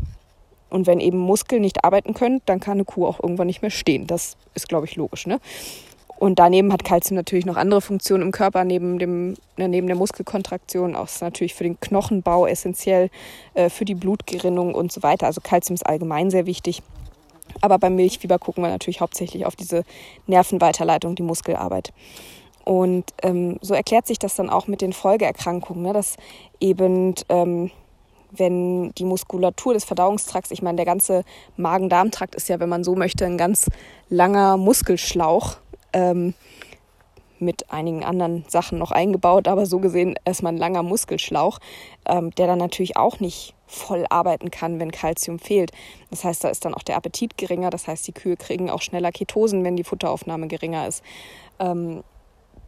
und 0.70 0.88
wenn 0.88 1.00
eben 1.00 1.18
Muskeln 1.18 1.62
nicht 1.62 1.84
arbeiten 1.84 2.14
können, 2.14 2.42
dann 2.46 2.60
kann 2.60 2.74
eine 2.74 2.86
Kuh 2.86 3.06
auch 3.06 3.20
irgendwann 3.22 3.48
nicht 3.48 3.62
mehr 3.62 3.72
stehen. 3.72 4.08
Das 4.08 4.38
ist, 4.54 4.70
glaube 4.70 4.86
ich, 4.86 4.96
logisch. 4.96 5.28
Ne? 5.28 5.40
Und 6.22 6.38
daneben 6.38 6.72
hat 6.72 6.84
Kalzium 6.84 7.16
natürlich 7.16 7.48
noch 7.48 7.58
andere 7.58 7.82
Funktionen 7.82 8.22
im 8.22 8.32
Körper, 8.32 8.64
neben, 8.64 9.00
dem, 9.00 9.34
ne, 9.58 9.68
neben 9.68 9.88
der 9.88 9.96
Muskelkontraktion, 9.96 10.96
auch 10.96 11.06
ist 11.06 11.20
natürlich 11.20 11.56
für 11.56 11.64
den 11.64 11.80
Knochenbau 11.80 12.46
essentiell, 12.46 13.10
äh, 13.56 13.70
für 13.70 13.86
die 13.86 13.96
Blutgerinnung 13.96 14.76
und 14.76 14.92
so 14.92 15.02
weiter. 15.02 15.26
Also 15.26 15.42
Kalzium 15.42 15.74
ist 15.74 15.86
allgemein 15.86 16.30
sehr 16.30 16.46
wichtig. 16.46 16.84
Aber 17.60 17.78
beim 17.80 17.96
Milchfieber 17.96 18.40
gucken 18.40 18.64
wir 18.64 18.70
natürlich 18.70 19.02
hauptsächlich 19.02 19.46
auf 19.46 19.56
diese 19.56 19.84
Nervenweiterleitung, 20.28 21.16
die 21.16 21.24
Muskelarbeit. 21.24 21.92
Und 22.64 23.06
ähm, 23.24 23.58
so 23.62 23.74
erklärt 23.74 24.08
sich 24.08 24.20
das 24.20 24.36
dann 24.36 24.50
auch 24.50 24.68
mit 24.68 24.82
den 24.82 24.94
Folgeerkrankungen, 24.94 25.84
ne? 25.84 25.94
dass 25.94 26.18
eben, 26.60 27.16
ähm, 27.30 27.72
wenn 28.32 28.92
die 28.92 29.04
Muskulatur 29.04 29.74
des 29.74 29.84
Verdauungstrakts, 29.84 30.52
ich 30.52 30.62
meine, 30.62 30.78
der 30.78 30.86
ganze 30.86 31.24
Magen-Darm-Trakt 31.58 32.36
ist 32.36 32.50
ja, 32.50 32.60
wenn 32.60 32.70
man 32.70 32.84
so 32.84 32.96
möchte, 32.96 33.26
ein 33.26 33.38
ganz 33.38 33.68
langer 34.10 34.58
Muskelschlauch. 34.58 35.58
Ähm, 35.94 36.34
mit 37.42 37.72
einigen 37.72 38.04
anderen 38.04 38.46
Sachen 38.48 38.78
noch 38.78 38.92
eingebaut, 38.92 39.48
aber 39.48 39.66
so 39.66 39.80
gesehen 39.80 40.16
erstmal 40.26 40.54
ein 40.54 40.58
langer 40.58 40.84
Muskelschlauch, 40.84 41.58
ähm, 42.06 42.30
der 42.36 42.48
dann 42.48 42.60
natürlich 42.60 42.98
auch 42.98 43.20
nicht 43.20 43.56
voll 43.72 44.06
arbeiten 44.10 44.52
kann, 44.52 44.80
wenn 44.80 44.92
Kalzium 44.92 45.40
fehlt. 45.40 45.72
Das 46.10 46.24
heißt, 46.24 46.44
da 46.44 46.50
ist 46.50 46.66
dann 46.66 46.74
auch 46.74 46.84
der 46.84 46.98
Appetit 46.98 47.38
geringer, 47.38 47.70
das 47.70 47.88
heißt, 47.88 48.08
die 48.08 48.12
Kühe 48.12 48.38
kriegen 48.38 48.70
auch 48.70 48.82
schneller 48.82 49.12
Ketosen, 49.12 49.64
wenn 49.64 49.76
die 49.76 49.84
Futteraufnahme 49.84 50.48
geringer 50.48 50.88
ist. 50.88 51.04
Ähm, 51.60 52.04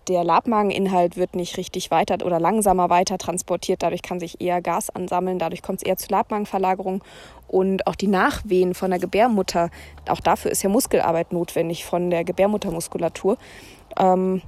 der 0.07 0.23
Labmageninhalt 0.25 1.15
wird 1.15 1.35
nicht 1.35 1.55
richtig 1.57 1.89
weiter 1.89 2.25
oder 2.25 2.39
langsamer 2.39 2.89
weiter 2.89 3.17
transportiert. 3.17 3.83
Dadurch 3.83 4.01
kann 4.01 4.19
sich 4.19 4.41
eher 4.41 4.61
Gas 4.61 4.89
ansammeln. 4.89 5.39
Dadurch 5.39 5.61
kommt 5.61 5.81
es 5.81 5.87
eher 5.87 5.95
zu 5.95 6.09
Labmagenverlagerung. 6.09 7.03
Und 7.47 7.87
auch 7.87 7.95
die 7.95 8.07
Nachwehen 8.07 8.73
von 8.73 8.89
der 8.89 8.99
Gebärmutter, 8.99 9.69
auch 10.09 10.19
dafür 10.19 10.51
ist 10.51 10.61
ja 10.61 10.69
Muskelarbeit 10.69 11.31
notwendig 11.31 11.85
von 11.85 12.09
der 12.09 12.25
Gebärmuttermuskulatur. 12.25 13.37
Ähm, 13.97 14.41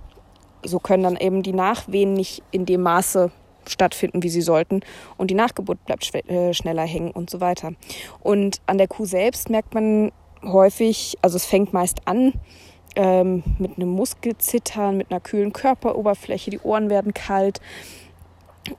so 0.63 0.79
können 0.79 1.03
dann 1.03 1.15
eben 1.15 1.41
die 1.41 1.53
Nachwehen 1.53 2.13
nicht 2.13 2.43
in 2.51 2.65
dem 2.65 2.81
Maße 2.81 3.31
stattfinden, 3.69 4.23
wie 4.23 4.29
sie 4.29 4.41
sollten. 4.41 4.81
Und 5.17 5.31
die 5.31 5.35
Nachgeburt 5.35 5.83
bleibt 5.85 6.13
äh, 6.13 6.53
schneller 6.53 6.83
hängen 6.83 7.11
und 7.11 7.29
so 7.29 7.41
weiter. 7.41 7.73
Und 8.21 8.61
an 8.65 8.77
der 8.77 8.87
Kuh 8.87 9.05
selbst 9.05 9.49
merkt 9.49 9.73
man 9.73 10.11
häufig, 10.43 11.17
also 11.21 11.37
es 11.37 11.45
fängt 11.45 11.73
meist 11.73 12.07
an 12.07 12.33
ähm, 12.95 13.43
mit 13.59 13.77
einem 13.77 13.89
Muskelzittern, 13.89 14.97
mit 14.97 15.11
einer 15.11 15.19
kühlen 15.19 15.53
Körperoberfläche, 15.53 16.51
die 16.51 16.59
Ohren 16.59 16.89
werden 16.89 17.13
kalt. 17.13 17.61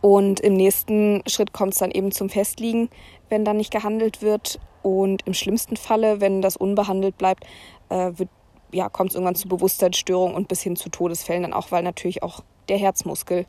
Und 0.00 0.40
im 0.40 0.54
nächsten 0.54 1.22
Schritt 1.28 1.52
kommt 1.52 1.74
es 1.74 1.78
dann 1.78 1.90
eben 1.90 2.10
zum 2.10 2.28
Festliegen, 2.28 2.88
wenn 3.28 3.44
dann 3.44 3.56
nicht 3.56 3.70
gehandelt 3.70 4.22
wird. 4.22 4.58
Und 4.82 5.26
im 5.26 5.34
schlimmsten 5.34 5.76
Falle, 5.76 6.20
wenn 6.20 6.42
das 6.42 6.56
unbehandelt 6.56 7.18
bleibt, 7.18 7.44
äh, 7.88 8.12
wird 8.16 8.28
ja, 8.72 8.88
kommt 8.88 9.10
es 9.10 9.14
irgendwann 9.14 9.36
zu 9.36 9.48
Bewusstseinsstörungen 9.48 10.36
und 10.36 10.48
bis 10.48 10.60
hin 10.60 10.76
zu 10.76 10.88
Todesfällen, 10.88 11.42
dann 11.42 11.52
auch, 11.52 11.70
weil 11.70 11.82
natürlich 11.82 12.22
auch 12.22 12.42
der 12.68 12.78
Herzmuskel 12.78 13.46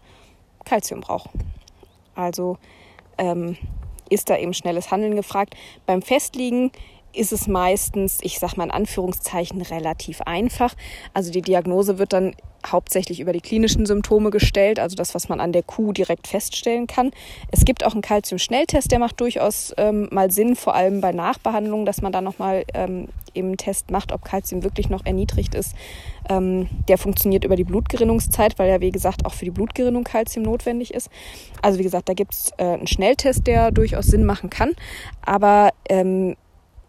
Kalzium 0.67 1.01
braucht. 1.01 1.29
Also 2.15 2.57
ähm, 3.17 3.57
ist 4.09 4.29
da 4.29 4.37
eben 4.37 4.53
schnelles 4.53 4.91
Handeln 4.91 5.15
gefragt. 5.15 5.55
Beim 5.85 6.01
Festliegen 6.01 6.71
ist 7.17 7.31
es 7.31 7.47
meistens, 7.47 8.19
ich 8.21 8.39
sage 8.39 8.53
mal 8.57 8.65
in 8.65 8.71
Anführungszeichen, 8.71 9.61
relativ 9.61 10.21
einfach. 10.21 10.73
Also 11.13 11.31
die 11.31 11.41
Diagnose 11.41 11.97
wird 11.97 12.13
dann 12.13 12.35
hauptsächlich 12.65 13.19
über 13.19 13.33
die 13.33 13.41
klinischen 13.41 13.85
Symptome 13.85 14.29
gestellt, 14.29 14.79
also 14.79 14.95
das, 14.95 15.15
was 15.15 15.29
man 15.29 15.39
an 15.39 15.51
der 15.51 15.63
Kuh 15.63 15.93
direkt 15.93 16.27
feststellen 16.27 16.87
kann. 16.87 17.11
Es 17.51 17.65
gibt 17.65 17.85
auch 17.85 17.93
einen 17.93 18.01
Calcium-Schnelltest, 18.01 18.91
der 18.91 18.99
macht 18.99 19.19
durchaus 19.21 19.73
ähm, 19.77 20.07
mal 20.11 20.31
Sinn, 20.31 20.55
vor 20.55 20.75
allem 20.75 21.01
bei 21.01 21.11
Nachbehandlung, 21.11 21.85
dass 21.85 22.01
man 22.01 22.11
da 22.11 22.21
nochmal 22.21 22.63
ähm, 22.73 23.07
eben 23.33 23.55
Test 23.57 23.91
macht, 23.91 24.11
ob 24.11 24.25
Calcium 24.25 24.63
wirklich 24.63 24.89
noch 24.89 25.05
erniedrigt 25.05 25.55
ist. 25.55 25.75
Ähm, 26.29 26.67
der 26.87 26.97
funktioniert 26.97 27.45
über 27.45 27.55
die 27.55 27.63
Blutgerinnungszeit, 27.63 28.59
weil 28.59 28.69
ja, 28.69 28.81
wie 28.81 28.91
gesagt, 28.91 29.25
auch 29.25 29.33
für 29.33 29.45
die 29.45 29.51
Blutgerinnung 29.51 30.03
Calcium 30.03 30.43
notwendig 30.43 30.93
ist. 30.93 31.09
Also 31.61 31.79
wie 31.79 31.83
gesagt, 31.83 32.09
da 32.09 32.13
gibt 32.13 32.33
es 32.33 32.51
äh, 32.57 32.63
einen 32.63 32.87
Schnelltest, 32.87 33.47
der 33.47 33.71
durchaus 33.71 34.07
Sinn 34.07 34.25
machen 34.25 34.49
kann. 34.49 34.73
Aber 35.21 35.71
ähm, 35.89 36.35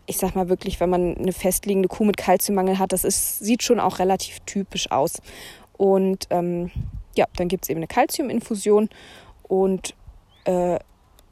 ich 0.08 0.16
sag 0.16 0.34
mal 0.34 0.48
wirklich, 0.48 0.80
wenn 0.80 0.90
man 0.90 1.16
eine 1.16 1.32
festliegende 1.32 1.88
Kuh 1.88 2.04
mit 2.04 2.16
Kalziummangel 2.16 2.78
hat, 2.78 2.92
das 2.92 3.04
ist, 3.04 3.40
sieht 3.40 3.62
schon 3.62 3.78
auch 3.78 3.98
relativ 3.98 4.40
typisch 4.40 4.90
aus. 4.90 5.20
Und 5.76 6.26
ähm, 6.30 6.70
ja, 7.14 7.26
dann 7.36 7.48
gibt 7.48 7.64
es 7.64 7.68
eben 7.68 7.78
eine 7.78 7.86
Kalziuminfusion 7.86 8.88
und 9.42 9.94
äh, 10.44 10.78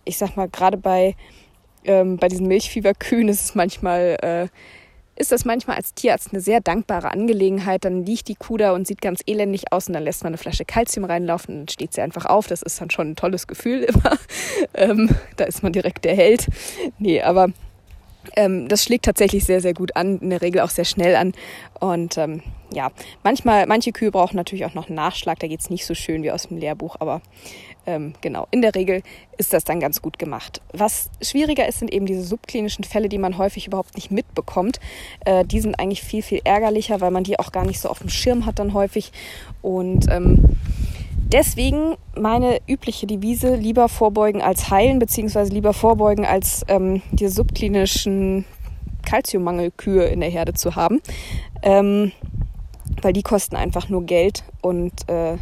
ich 0.04 0.18
sag 0.18 0.37
mal, 0.37 0.49
gerade 0.49 0.76
bei, 0.76 1.16
ähm, 1.85 2.18
bei 2.18 2.28
diesen 2.28 2.47
Milchfieberkühen 2.49 3.28
ist 3.28 3.45
es 3.45 3.54
manchmal, 3.54 4.18
äh, 4.23 4.49
ist 5.18 5.33
das 5.33 5.47
manchmal 5.47 5.76
als 5.76 5.95
Tierarzt 5.95 6.33
eine 6.33 6.42
sehr 6.42 6.61
dankbare 6.61 7.11
Angelegenheit. 7.11 7.87
Dann 7.87 8.04
liegt 8.04 8.28
die 8.28 8.35
Kuh 8.35 8.59
da 8.59 8.73
und 8.73 8.87
sieht 8.87 9.00
ganz 9.00 9.23
elendig 9.26 9.73
aus 9.73 9.88
und 9.88 9.95
dann 9.95 10.02
lässt 10.02 10.23
man 10.23 10.30
eine 10.30 10.38
Flasche 10.38 10.66
Kalzium 10.66 11.06
reinlaufen 11.06 11.54
und 11.54 11.61
dann 11.61 11.68
steht 11.68 11.95
sie 11.95 12.02
einfach 12.02 12.26
auf. 12.26 12.47
Das 12.47 12.61
ist 12.61 12.80
dann 12.80 12.90
schon 12.90 13.11
ein 13.11 13.16
tolles 13.16 13.47
Gefühl 13.47 13.83
immer. 13.85 14.18
ähm, 14.75 15.16
da 15.37 15.45
ist 15.45 15.62
man 15.62 15.73
direkt 15.73 16.04
der 16.04 16.14
Held. 16.14 16.47
Nee, 16.99 17.23
aber 17.23 17.49
ähm, 18.37 18.68
das 18.68 18.85
schlägt 18.85 19.04
tatsächlich 19.04 19.45
sehr, 19.45 19.61
sehr 19.61 19.75
gut 19.75 19.95
an, 19.97 20.18
in 20.18 20.30
der 20.30 20.42
Regel 20.42 20.61
auch 20.62 20.71
sehr 20.71 20.85
schnell 20.85 21.16
an. 21.16 21.33
Und 21.80 22.18
ähm, 22.18 22.42
ja, 22.73 22.90
manchmal, 23.23 23.66
manche 23.66 23.92
Kühe 23.92 24.11
brauchen 24.11 24.37
natürlich 24.37 24.64
auch 24.64 24.75
noch 24.75 24.88
Nachschlag, 24.88 25.38
da 25.38 25.47
geht 25.47 25.61
es 25.61 25.71
nicht 25.71 25.87
so 25.87 25.95
schön 25.95 26.23
wie 26.23 26.30
aus 26.30 26.49
dem 26.49 26.59
Lehrbuch, 26.59 26.97
aber 26.99 27.21
ähm, 27.87 28.14
genau, 28.21 28.49
in 28.50 28.62
der 28.62 28.75
Regel 28.75 29.02
ist 29.38 29.52
das 29.52 29.62
dann 29.64 29.78
ganz 29.78 30.02
gut 30.02 30.18
gemacht. 30.18 30.61
Was 30.73 31.09
schwieriger 31.23 31.68
ist, 31.68 31.78
sind 31.78 31.92
eben 31.92 32.06
diese 32.06 32.25
subklinischen 32.25 32.85
Fälle, 32.85 33.09
die 33.09 33.18
man 33.18 33.38
häufig 33.38 33.68
überhaupt 33.68 33.95
nicht 33.95 34.11
mitbekommt. 34.11 34.80
Äh, 35.25 35.45
die 35.45 35.61
sind 35.61 35.78
eigentlich 35.78 36.02
viel, 36.02 36.23
viel 36.23 36.40
ärgerlicher, 36.42 37.00
weil 37.00 37.12
man 37.12 37.23
die 37.23 37.38
auch 37.38 37.52
gar 37.52 37.64
nicht 37.64 37.80
so 37.80 37.88
auf 37.88 38.00
dem 38.00 38.09
Schirm 38.09 38.45
hat 38.45 38.59
dann 38.59 38.75
häufig. 38.75 39.12
Und 39.62 40.11
ähm, 40.11 40.56
Deswegen 41.33 41.97
meine 42.16 42.61
übliche 42.68 43.06
Devise, 43.06 43.56
lieber 43.56 43.88
vorbeugen 43.88 44.42
als 44.42 44.71
heilen, 44.71 45.00
beziehungsweise 45.00 45.52
lieber 45.52 45.73
vorbeugen 45.73 46.25
als 46.25 46.64
ähm, 46.68 47.02
die 47.11 47.26
subklinischen 47.26 48.45
Kalziummangelkühe 49.04 50.04
in 50.04 50.21
der 50.21 50.30
Herde 50.30 50.54
zu 50.54 50.76
haben. 50.76 51.00
Ähm, 51.62 52.12
weil 53.02 53.12
die 53.12 53.23
kosten 53.23 53.56
einfach 53.56 53.88
nur 53.88 54.04
Geld 54.04 54.45
und 54.62 54.92
äh, 55.09 55.37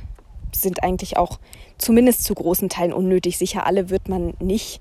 sind 0.52 0.82
eigentlich 0.82 1.16
auch 1.18 1.38
zumindest 1.76 2.24
zu 2.24 2.34
großen 2.34 2.70
Teilen 2.70 2.92
unnötig. 2.92 3.36
Sicher 3.36 3.66
alle 3.66 3.90
wird 3.90 4.08
man 4.08 4.34
nicht 4.40 4.80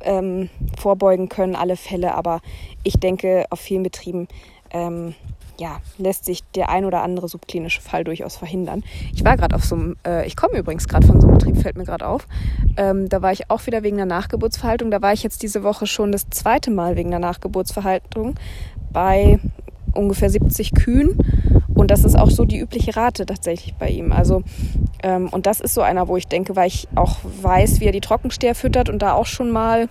ähm, 0.00 0.50
vorbeugen 0.76 1.28
können, 1.28 1.54
alle 1.54 1.76
Fälle, 1.76 2.14
aber 2.14 2.40
ich 2.82 2.94
denke, 2.94 3.46
auf 3.50 3.60
vielen 3.60 3.82
Betrieben 3.82 4.28
ähm, 4.70 5.14
ja, 5.58 5.80
lässt 5.98 6.24
sich 6.24 6.42
der 6.54 6.68
ein 6.68 6.84
oder 6.84 7.02
andere 7.02 7.28
subklinische 7.28 7.80
Fall 7.80 8.04
durchaus 8.04 8.36
verhindern. 8.36 8.84
Ich 9.14 9.24
war 9.24 9.36
gerade 9.36 9.56
auf 9.56 9.64
so 9.64 9.74
einem, 9.74 9.96
äh, 10.06 10.26
ich 10.26 10.36
komme 10.36 10.58
übrigens 10.58 10.88
gerade 10.88 11.06
von 11.06 11.20
so 11.20 11.26
einem 11.26 11.38
Betrieb, 11.38 11.58
fällt 11.60 11.76
mir 11.76 11.84
gerade 11.84 12.06
auf. 12.06 12.26
Ähm, 12.76 13.08
da 13.08 13.22
war 13.22 13.32
ich 13.32 13.50
auch 13.50 13.66
wieder 13.66 13.82
wegen 13.82 13.96
der 13.96 14.06
Nachgeburtsverhaltung. 14.06 14.90
Da 14.90 15.02
war 15.02 15.12
ich 15.12 15.22
jetzt 15.22 15.42
diese 15.42 15.62
Woche 15.62 15.86
schon 15.86 16.12
das 16.12 16.28
zweite 16.30 16.70
Mal 16.70 16.96
wegen 16.96 17.10
der 17.10 17.20
Nachgeburtsverhaltung 17.20 18.34
bei 18.92 19.38
ungefähr 19.94 20.30
70 20.30 20.74
Kühen. 20.74 21.18
Und 21.74 21.90
das 21.90 22.04
ist 22.04 22.18
auch 22.18 22.30
so 22.30 22.44
die 22.44 22.58
übliche 22.58 22.96
Rate 22.96 23.26
tatsächlich 23.26 23.74
bei 23.74 23.88
ihm. 23.88 24.12
Also, 24.12 24.42
ähm, 25.02 25.28
und 25.28 25.46
das 25.46 25.60
ist 25.60 25.74
so 25.74 25.82
einer, 25.82 26.08
wo 26.08 26.16
ich 26.16 26.26
denke, 26.26 26.56
weil 26.56 26.68
ich 26.68 26.88
auch 26.94 27.18
weiß, 27.42 27.80
wie 27.80 27.86
er 27.86 27.92
die 27.92 28.00
Trockensteher 28.00 28.54
füttert 28.54 28.88
und 28.88 29.00
da 29.00 29.12
auch 29.12 29.26
schon 29.26 29.50
mal 29.50 29.88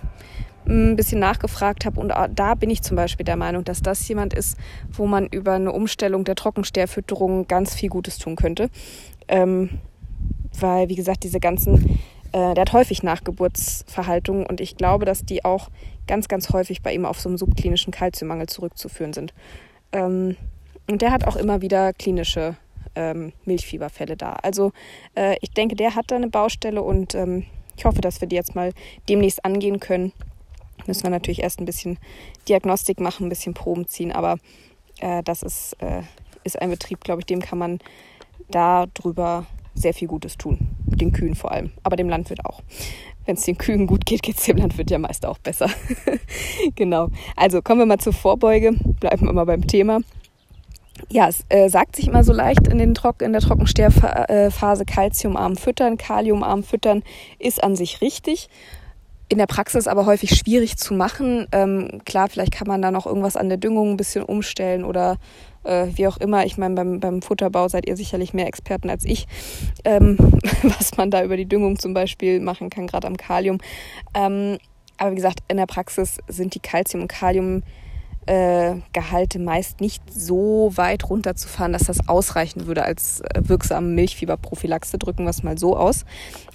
ein 0.68 0.96
bisschen 0.96 1.20
nachgefragt 1.20 1.84
habe. 1.84 2.00
Und 2.00 2.12
da 2.34 2.54
bin 2.54 2.70
ich 2.70 2.82
zum 2.82 2.96
Beispiel 2.96 3.24
der 3.24 3.36
Meinung, 3.36 3.64
dass 3.64 3.82
das 3.82 4.06
jemand 4.08 4.34
ist, 4.34 4.58
wo 4.92 5.06
man 5.06 5.26
über 5.26 5.52
eine 5.52 5.72
Umstellung 5.72 6.24
der 6.24 6.34
Trockensteherfütterung 6.34 7.46
ganz 7.46 7.74
viel 7.74 7.88
Gutes 7.88 8.18
tun 8.18 8.36
könnte. 8.36 8.68
Ähm, 9.28 9.80
weil, 10.58 10.88
wie 10.88 10.94
gesagt, 10.94 11.24
diese 11.24 11.40
ganzen, 11.40 11.98
äh, 12.32 12.54
der 12.54 12.62
hat 12.62 12.72
häufig 12.72 13.02
Nachgeburtsverhaltungen 13.02 14.46
und 14.46 14.60
ich 14.60 14.76
glaube, 14.76 15.04
dass 15.04 15.24
die 15.24 15.44
auch 15.44 15.68
ganz, 16.06 16.28
ganz 16.28 16.50
häufig 16.50 16.82
bei 16.82 16.94
ihm 16.94 17.04
auf 17.04 17.20
so 17.20 17.28
einen 17.28 17.38
subklinischen 17.38 17.92
Kalziummangel 17.92 18.46
zurückzuführen 18.46 19.12
sind. 19.12 19.34
Ähm, 19.92 20.36
und 20.88 21.02
der 21.02 21.10
hat 21.10 21.26
auch 21.26 21.36
immer 21.36 21.62
wieder 21.62 21.92
klinische 21.92 22.56
ähm, 22.94 23.32
Milchfieberfälle 23.44 24.16
da. 24.16 24.34
Also 24.42 24.72
äh, 25.14 25.36
ich 25.40 25.50
denke, 25.50 25.76
der 25.76 25.94
hat 25.94 26.10
da 26.10 26.16
eine 26.16 26.28
Baustelle 26.28 26.82
und 26.82 27.14
ähm, 27.14 27.44
ich 27.76 27.84
hoffe, 27.84 28.00
dass 28.00 28.20
wir 28.20 28.28
die 28.28 28.36
jetzt 28.36 28.54
mal 28.54 28.72
demnächst 29.08 29.44
angehen 29.44 29.80
können 29.80 30.12
müssen 30.86 31.04
wir 31.04 31.10
natürlich 31.10 31.42
erst 31.42 31.60
ein 31.60 31.66
bisschen 31.66 31.98
Diagnostik 32.48 33.00
machen, 33.00 33.26
ein 33.26 33.30
bisschen 33.30 33.54
Proben 33.54 33.86
ziehen, 33.86 34.12
aber 34.12 34.38
äh, 35.00 35.22
das 35.22 35.42
ist, 35.42 35.74
äh, 35.80 36.02
ist 36.44 36.60
ein 36.60 36.70
Betrieb, 36.70 37.02
glaube 37.02 37.20
ich, 37.20 37.26
dem 37.26 37.40
kann 37.40 37.58
man 37.58 37.78
darüber 38.50 39.46
sehr 39.74 39.94
viel 39.94 40.08
Gutes 40.08 40.36
tun. 40.36 40.58
Den 40.86 41.12
Kühen 41.12 41.34
vor 41.34 41.52
allem, 41.52 41.72
aber 41.82 41.96
dem 41.96 42.08
Landwirt 42.08 42.44
auch. 42.44 42.62
Wenn 43.26 43.36
es 43.36 43.42
den 43.42 43.58
Kühen 43.58 43.86
gut 43.86 44.06
geht, 44.06 44.22
geht 44.22 44.38
es 44.38 44.44
dem 44.44 44.56
Landwirt 44.56 44.90
ja 44.90 44.98
meist 44.98 45.26
auch 45.26 45.38
besser. 45.38 45.68
genau. 46.74 47.08
Also 47.34 47.60
kommen 47.60 47.80
wir 47.80 47.86
mal 47.86 47.98
zur 47.98 48.12
Vorbeuge, 48.12 48.72
bleiben 49.00 49.26
wir 49.26 49.32
mal 49.32 49.44
beim 49.44 49.66
Thema. 49.66 50.00
Ja, 51.10 51.28
es 51.28 51.44
äh, 51.50 51.68
sagt 51.68 51.96
sich 51.96 52.08
immer 52.08 52.24
so 52.24 52.32
leicht 52.32 52.68
in, 52.68 52.78
den 52.78 52.94
Trock 52.94 53.20
in 53.20 53.32
der 53.32 53.42
Trockensteherphase 53.42 54.86
Kalziumarm 54.86 55.56
füttern, 55.56 55.98
Kaliumarm 55.98 56.62
füttern 56.62 57.02
ist 57.38 57.62
an 57.62 57.76
sich 57.76 58.00
richtig 58.00 58.48
in 59.28 59.38
der 59.38 59.46
Praxis 59.46 59.88
aber 59.88 60.06
häufig 60.06 60.30
schwierig 60.30 60.76
zu 60.76 60.94
machen. 60.94 61.46
Ähm, 61.52 62.00
klar, 62.04 62.28
vielleicht 62.28 62.52
kann 62.52 62.68
man 62.68 62.80
da 62.80 62.90
noch 62.90 63.06
irgendwas 63.06 63.36
an 63.36 63.48
der 63.48 63.58
Düngung 63.58 63.92
ein 63.92 63.96
bisschen 63.96 64.22
umstellen 64.22 64.84
oder 64.84 65.16
äh, 65.64 65.86
wie 65.94 66.06
auch 66.06 66.16
immer. 66.18 66.46
Ich 66.46 66.58
meine, 66.58 66.74
beim, 66.74 67.00
beim 67.00 67.22
Futterbau 67.22 67.68
seid 67.68 67.86
ihr 67.86 67.96
sicherlich 67.96 68.34
mehr 68.34 68.46
Experten 68.46 68.88
als 68.88 69.04
ich, 69.04 69.26
ähm, 69.84 70.16
was 70.62 70.96
man 70.96 71.10
da 71.10 71.24
über 71.24 71.36
die 71.36 71.48
Düngung 71.48 71.78
zum 71.78 71.92
Beispiel 71.92 72.40
machen 72.40 72.70
kann, 72.70 72.86
gerade 72.86 73.06
am 73.06 73.16
Kalium. 73.16 73.58
Ähm, 74.14 74.58
aber 74.98 75.10
wie 75.10 75.16
gesagt, 75.16 75.40
in 75.48 75.56
der 75.56 75.66
Praxis 75.66 76.18
sind 76.28 76.54
die 76.54 76.60
Calcium- 76.60 77.02
und 77.02 77.08
Kalium 77.08 77.62
äh, 78.26 78.76
Gehalte 78.92 79.38
meist 79.38 79.80
nicht 79.80 80.02
so 80.12 80.72
weit 80.74 81.08
runterzufahren, 81.08 81.72
dass 81.72 81.84
das 81.84 82.08
ausreichen 82.08 82.66
würde 82.66 82.84
als 82.84 83.20
äh, 83.20 83.42
wirksame 83.42 83.88
Milchfieberprophylaxe. 83.88 84.98
Drücken 84.98 85.24
wir 85.24 85.30
es 85.30 85.42
mal 85.42 85.58
so 85.58 85.76
aus. 85.76 86.04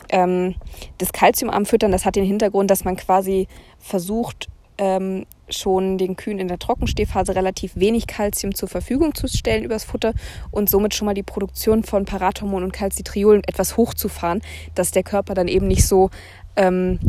Ähm, 0.10 0.56
das 0.98 1.14
Kalziumarm 1.14 1.66
füttern, 1.66 1.92
das 1.92 2.06
hat 2.06 2.16
den 2.16 2.26
Hintergrund, 2.26 2.70
dass 2.70 2.84
man 2.84 2.98
quasi 2.98 3.48
versucht, 3.80 4.50
ähm, 4.78 5.26
schon 5.50 5.98
den 5.98 6.16
Kühen 6.16 6.40
in 6.40 6.48
der 6.48 6.60
Trockenstehphase 6.60 7.36
relativ 7.36 7.76
wenig 7.76 8.08
Kalzium 8.08 8.56
zur 8.56 8.68
Verfügung 8.70 9.14
zu 9.14 9.28
stellen 9.28 9.64
übers 9.64 9.84
Futter 9.84 10.14
und 10.50 10.70
somit 10.70 10.94
schon 10.94 11.06
mal 11.06 11.14
die 11.14 11.24
Produktion 11.24 11.84
von 11.84 12.06
Parathormon 12.06 12.64
und 12.64 12.74
Calcitriol 12.74 13.42
etwas 13.46 13.78
hochzufahren, 13.78 14.42
dass 14.76 14.92
der 14.92 15.04
Körper 15.04 15.34
dann 15.34 15.48
eben 15.48 15.68
nicht 15.68 15.86
so 15.88 16.10
ähm, 16.56 17.00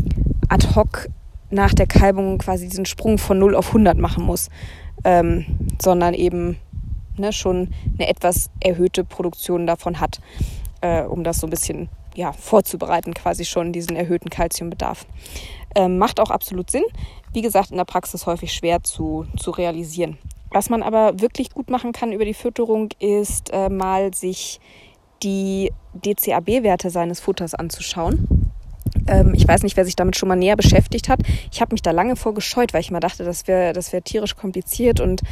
ad 0.49 0.75
hoc 0.75 1.09
nach 1.52 1.75
der 1.75 1.87
Kalbung 1.87 2.38
quasi 2.38 2.68
diesen 2.68 2.87
Sprung 2.87 3.18
von 3.18 3.38
0 3.38 3.54
auf 3.54 3.68
100 3.68 3.99
machen 3.99 4.25
muss, 4.25 4.49
ähm, 5.04 5.44
sondern 5.80 6.14
eben 6.14 6.56
ne, 7.16 7.32
schon 7.32 7.73
eine 7.99 8.09
etwas 8.09 8.50
erhöhte 8.61 9.04
Produktion 9.04 9.66
davon 9.66 10.00
hat, 10.00 10.21
äh, 10.80 11.02
um 11.02 11.25
das 11.25 11.38
so 11.38 11.47
ein 11.47 11.50
bisschen 11.50 11.88
ja, 12.14 12.32
vorzubereiten, 12.32 13.14
quasi 13.14 13.44
schon 13.44 13.73
diesen 13.73 13.97
erhöhten 13.97 14.30
Kalziumbedarf. 14.30 15.06
Ähm, 15.75 15.99
macht 15.99 16.21
auch 16.21 16.30
absolut 16.30 16.71
Sinn. 16.71 16.85
Wie 17.32 17.42
gesagt, 17.42 17.71
in 17.71 17.76
der 17.76 17.85
Praxis 17.85 18.26
häufig 18.26 18.52
schwer 18.52 18.82
zu, 18.82 19.26
zu 19.37 19.50
realisieren. 19.50 20.18
Was 20.50 20.68
man 20.68 20.82
aber 20.82 21.21
wirklich 21.21 21.50
gut 21.50 21.71
machen 21.71 21.92
kann 21.92 22.12
über 22.12 22.26
die 22.26 22.35
Fütterung, 22.35 22.90
ist 22.99 23.50
äh, 23.52 23.71
mal 23.71 24.12
sich 24.12 24.61
die 25.23 25.73
DCAB-Werte 25.94 26.90
seines 26.90 27.21
Futters 27.21 27.54
anzuschauen. 27.54 28.41
Ähm, 29.06 29.32
ich 29.35 29.47
weiß 29.47 29.62
nicht, 29.62 29.76
wer 29.76 29.85
sich 29.85 29.97
damit 29.97 30.16
schon 30.16 30.28
mal 30.28 30.37
näher 30.37 30.56
beschäftigt 30.56 31.09
hat. 31.09 31.21
Ich 31.50 31.61
habe 31.61 31.75
mich 31.75 31.82
da 31.82 31.90
lange 31.90 32.16
vorgescheut, 32.16 32.73
weil 32.73 32.80
ich 32.80 32.90
immer 32.90 33.00
dachte, 33.00 33.25
das 33.25 33.47
wäre 33.47 33.73
das 33.73 33.92
wär 33.92 34.02
tierisch 34.02 34.37
kompliziert 34.37 35.00
und 35.00 35.23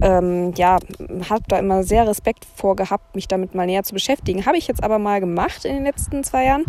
ähm, 0.00 0.52
ja, 0.56 0.78
habe 1.28 1.42
da 1.48 1.58
immer 1.58 1.82
sehr 1.82 2.06
Respekt 2.06 2.46
vor 2.54 2.76
gehabt, 2.76 3.14
mich 3.14 3.28
damit 3.28 3.54
mal 3.54 3.66
näher 3.66 3.82
zu 3.82 3.92
beschäftigen. 3.92 4.46
Habe 4.46 4.56
ich 4.56 4.68
jetzt 4.68 4.84
aber 4.84 4.98
mal 4.98 5.20
gemacht 5.20 5.64
in 5.64 5.74
den 5.74 5.84
letzten 5.84 6.22
zwei 6.22 6.44
Jahren 6.44 6.64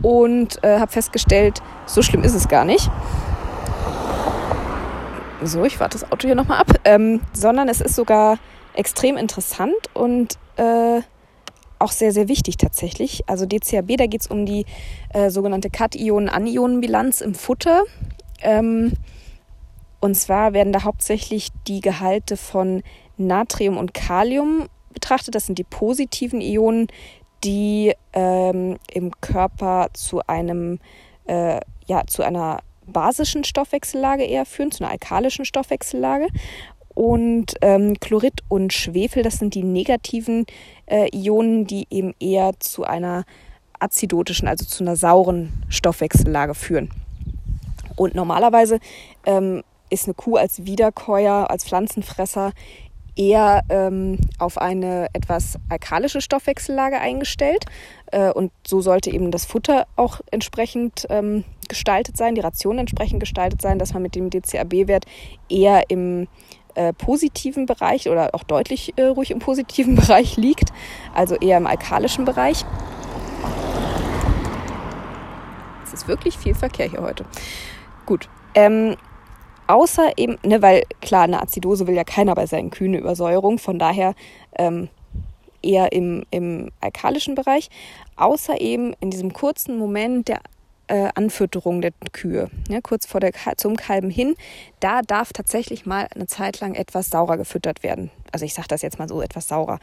und 0.00 0.62
äh, 0.64 0.78
habe 0.78 0.90
festgestellt, 0.90 1.60
so 1.86 2.02
schlimm 2.02 2.22
ist 2.22 2.34
es 2.34 2.48
gar 2.48 2.64
nicht. 2.64 2.90
So, 5.44 5.64
ich 5.64 5.80
warte 5.80 5.98
das 5.98 6.10
Auto 6.10 6.26
hier 6.26 6.34
nochmal 6.34 6.60
ab. 6.60 6.68
Ähm, 6.84 7.20
sondern 7.32 7.68
es 7.68 7.80
ist 7.80 7.94
sogar 7.94 8.38
extrem 8.74 9.16
interessant 9.16 9.74
und 9.92 10.38
äh, 10.56 11.02
auch 11.82 11.92
sehr, 11.92 12.12
sehr 12.12 12.28
wichtig 12.28 12.56
tatsächlich. 12.56 13.28
Also 13.28 13.46
DCAB, 13.46 13.96
da 13.96 14.06
geht 14.06 14.22
es 14.22 14.26
um 14.26 14.46
die 14.46 14.64
äh, 15.12 15.30
sogenannte 15.30 15.70
Kat-Ionen-Anionen-Bilanz 15.70 17.20
im 17.20 17.34
Futter. 17.34 17.82
Ähm, 18.40 18.92
und 20.00 20.16
zwar 20.16 20.52
werden 20.52 20.72
da 20.72 20.84
hauptsächlich 20.84 21.48
die 21.68 21.80
Gehalte 21.80 22.36
von 22.36 22.82
Natrium 23.16 23.76
und 23.76 23.94
Kalium 23.94 24.68
betrachtet. 24.92 25.34
Das 25.34 25.46
sind 25.46 25.58
die 25.58 25.64
positiven 25.64 26.40
Ionen, 26.40 26.88
die 27.44 27.92
ähm, 28.12 28.78
im 28.92 29.12
Körper 29.20 29.88
zu 29.92 30.20
einem 30.26 30.78
äh, 31.26 31.60
ja 31.86 32.02
zu 32.06 32.22
einer 32.22 32.60
basischen 32.86 33.44
Stoffwechsellage 33.44 34.24
eher 34.24 34.44
führen, 34.44 34.72
zu 34.72 34.82
einer 34.82 34.92
alkalischen 34.92 35.44
Stoffwechsellage. 35.44 36.28
Und 36.94 37.54
ähm, 37.62 37.94
Chlorid 38.00 38.40
und 38.48 38.72
Schwefel, 38.72 39.22
das 39.22 39.38
sind 39.38 39.54
die 39.54 39.62
negativen 39.62 40.46
äh, 40.86 41.08
Ionen, 41.16 41.66
die 41.66 41.86
eben 41.90 42.14
eher 42.20 42.52
zu 42.60 42.84
einer 42.84 43.24
azidotischen, 43.78 44.48
also 44.48 44.64
zu 44.64 44.84
einer 44.84 44.96
sauren 44.96 45.64
Stoffwechsellage 45.68 46.54
führen. 46.54 46.90
Und 47.96 48.14
normalerweise 48.14 48.78
ähm, 49.26 49.62
ist 49.90 50.06
eine 50.06 50.14
Kuh 50.14 50.36
als 50.36 50.64
Wiederkäuer, 50.64 51.50
als 51.50 51.64
Pflanzenfresser 51.64 52.52
eher 53.14 53.62
ähm, 53.68 54.18
auf 54.38 54.56
eine 54.56 55.08
etwas 55.12 55.58
alkalische 55.68 56.20
Stoffwechsellage 56.20 56.98
eingestellt. 56.98 57.66
Äh, 58.06 58.32
und 58.32 58.52
so 58.66 58.80
sollte 58.80 59.10
eben 59.10 59.30
das 59.30 59.44
Futter 59.44 59.86
auch 59.96 60.20
entsprechend 60.30 61.06
ähm, 61.10 61.44
gestaltet 61.68 62.16
sein, 62.16 62.34
die 62.34 62.40
Ration 62.40 62.78
entsprechend 62.78 63.20
gestaltet 63.20 63.60
sein, 63.60 63.78
dass 63.78 63.92
man 63.92 64.02
mit 64.02 64.14
dem 64.14 64.30
DCAB-Wert 64.30 65.04
eher 65.48 65.90
im 65.90 66.26
äh, 66.74 66.92
positiven 66.92 67.66
Bereich 67.66 68.08
oder 68.08 68.34
auch 68.34 68.42
deutlich 68.42 68.94
äh, 68.96 69.04
ruhig 69.04 69.30
im 69.30 69.38
positiven 69.38 69.94
Bereich 69.96 70.36
liegt, 70.36 70.72
also 71.14 71.34
eher 71.36 71.58
im 71.58 71.66
alkalischen 71.66 72.24
Bereich. 72.24 72.64
Es 75.84 75.92
ist 75.92 76.08
wirklich 76.08 76.38
viel 76.38 76.54
Verkehr 76.54 76.88
hier 76.88 77.02
heute. 77.02 77.24
Gut. 78.06 78.28
Ähm, 78.54 78.96
außer 79.66 80.12
eben, 80.16 80.38
ne, 80.44 80.62
weil 80.62 80.84
klar, 81.00 81.22
eine 81.22 81.42
Azidose 81.42 81.86
will 81.86 81.94
ja 81.94 82.04
keiner 82.04 82.34
bei 82.34 82.46
seinen 82.46 82.70
Kühen, 82.70 82.94
Übersäuerung, 82.94 83.58
von 83.58 83.78
daher 83.78 84.14
ähm, 84.58 84.88
eher 85.62 85.92
im, 85.92 86.24
im 86.30 86.70
alkalischen 86.80 87.34
Bereich, 87.34 87.70
außer 88.16 88.60
eben 88.60 88.94
in 89.00 89.10
diesem 89.10 89.32
kurzen 89.32 89.78
Moment 89.78 90.28
der 90.28 90.40
äh, 90.92 91.08
Anfütterung 91.14 91.80
der 91.80 91.92
Kühe, 92.12 92.50
ja, 92.68 92.82
kurz 92.82 93.06
vor 93.06 93.18
der 93.18 93.32
zum 93.56 93.76
Kalben 93.76 94.10
hin, 94.10 94.34
da 94.78 95.00
darf 95.00 95.32
tatsächlich 95.32 95.86
mal 95.86 96.06
eine 96.14 96.26
Zeit 96.26 96.60
lang 96.60 96.74
etwas 96.74 97.08
saurer 97.08 97.38
gefüttert 97.38 97.82
werden. 97.82 98.10
Also 98.30 98.44
ich 98.44 98.52
sage 98.52 98.68
das 98.68 98.82
jetzt 98.82 98.98
mal 98.98 99.08
so, 99.08 99.22
etwas 99.22 99.48
saurer. 99.48 99.78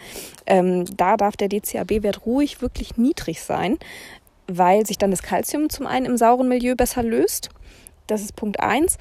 Ähm, 0.46 0.86
da 0.98 1.18
darf 1.18 1.36
der 1.36 1.50
DCAB-Wert 1.50 2.28
ruhig 2.28 2.62
wirklich 2.62 2.98
niedrig 2.98 3.42
sein, 3.42 3.80
weil 4.46 4.86
sich 4.86 5.00
dann 5.00 5.10
das 5.10 5.24
Kalzium 5.24 5.72
zum 5.72 5.88
einen 5.88 6.06
im 6.06 6.16
sauren 6.16 6.48
Milieu 6.48 6.76
besser 6.76 7.02
löst. 7.02 7.50
Das 8.06 8.22
ist 8.22 8.36
Punkt 8.36 8.60
1. 8.60 9.00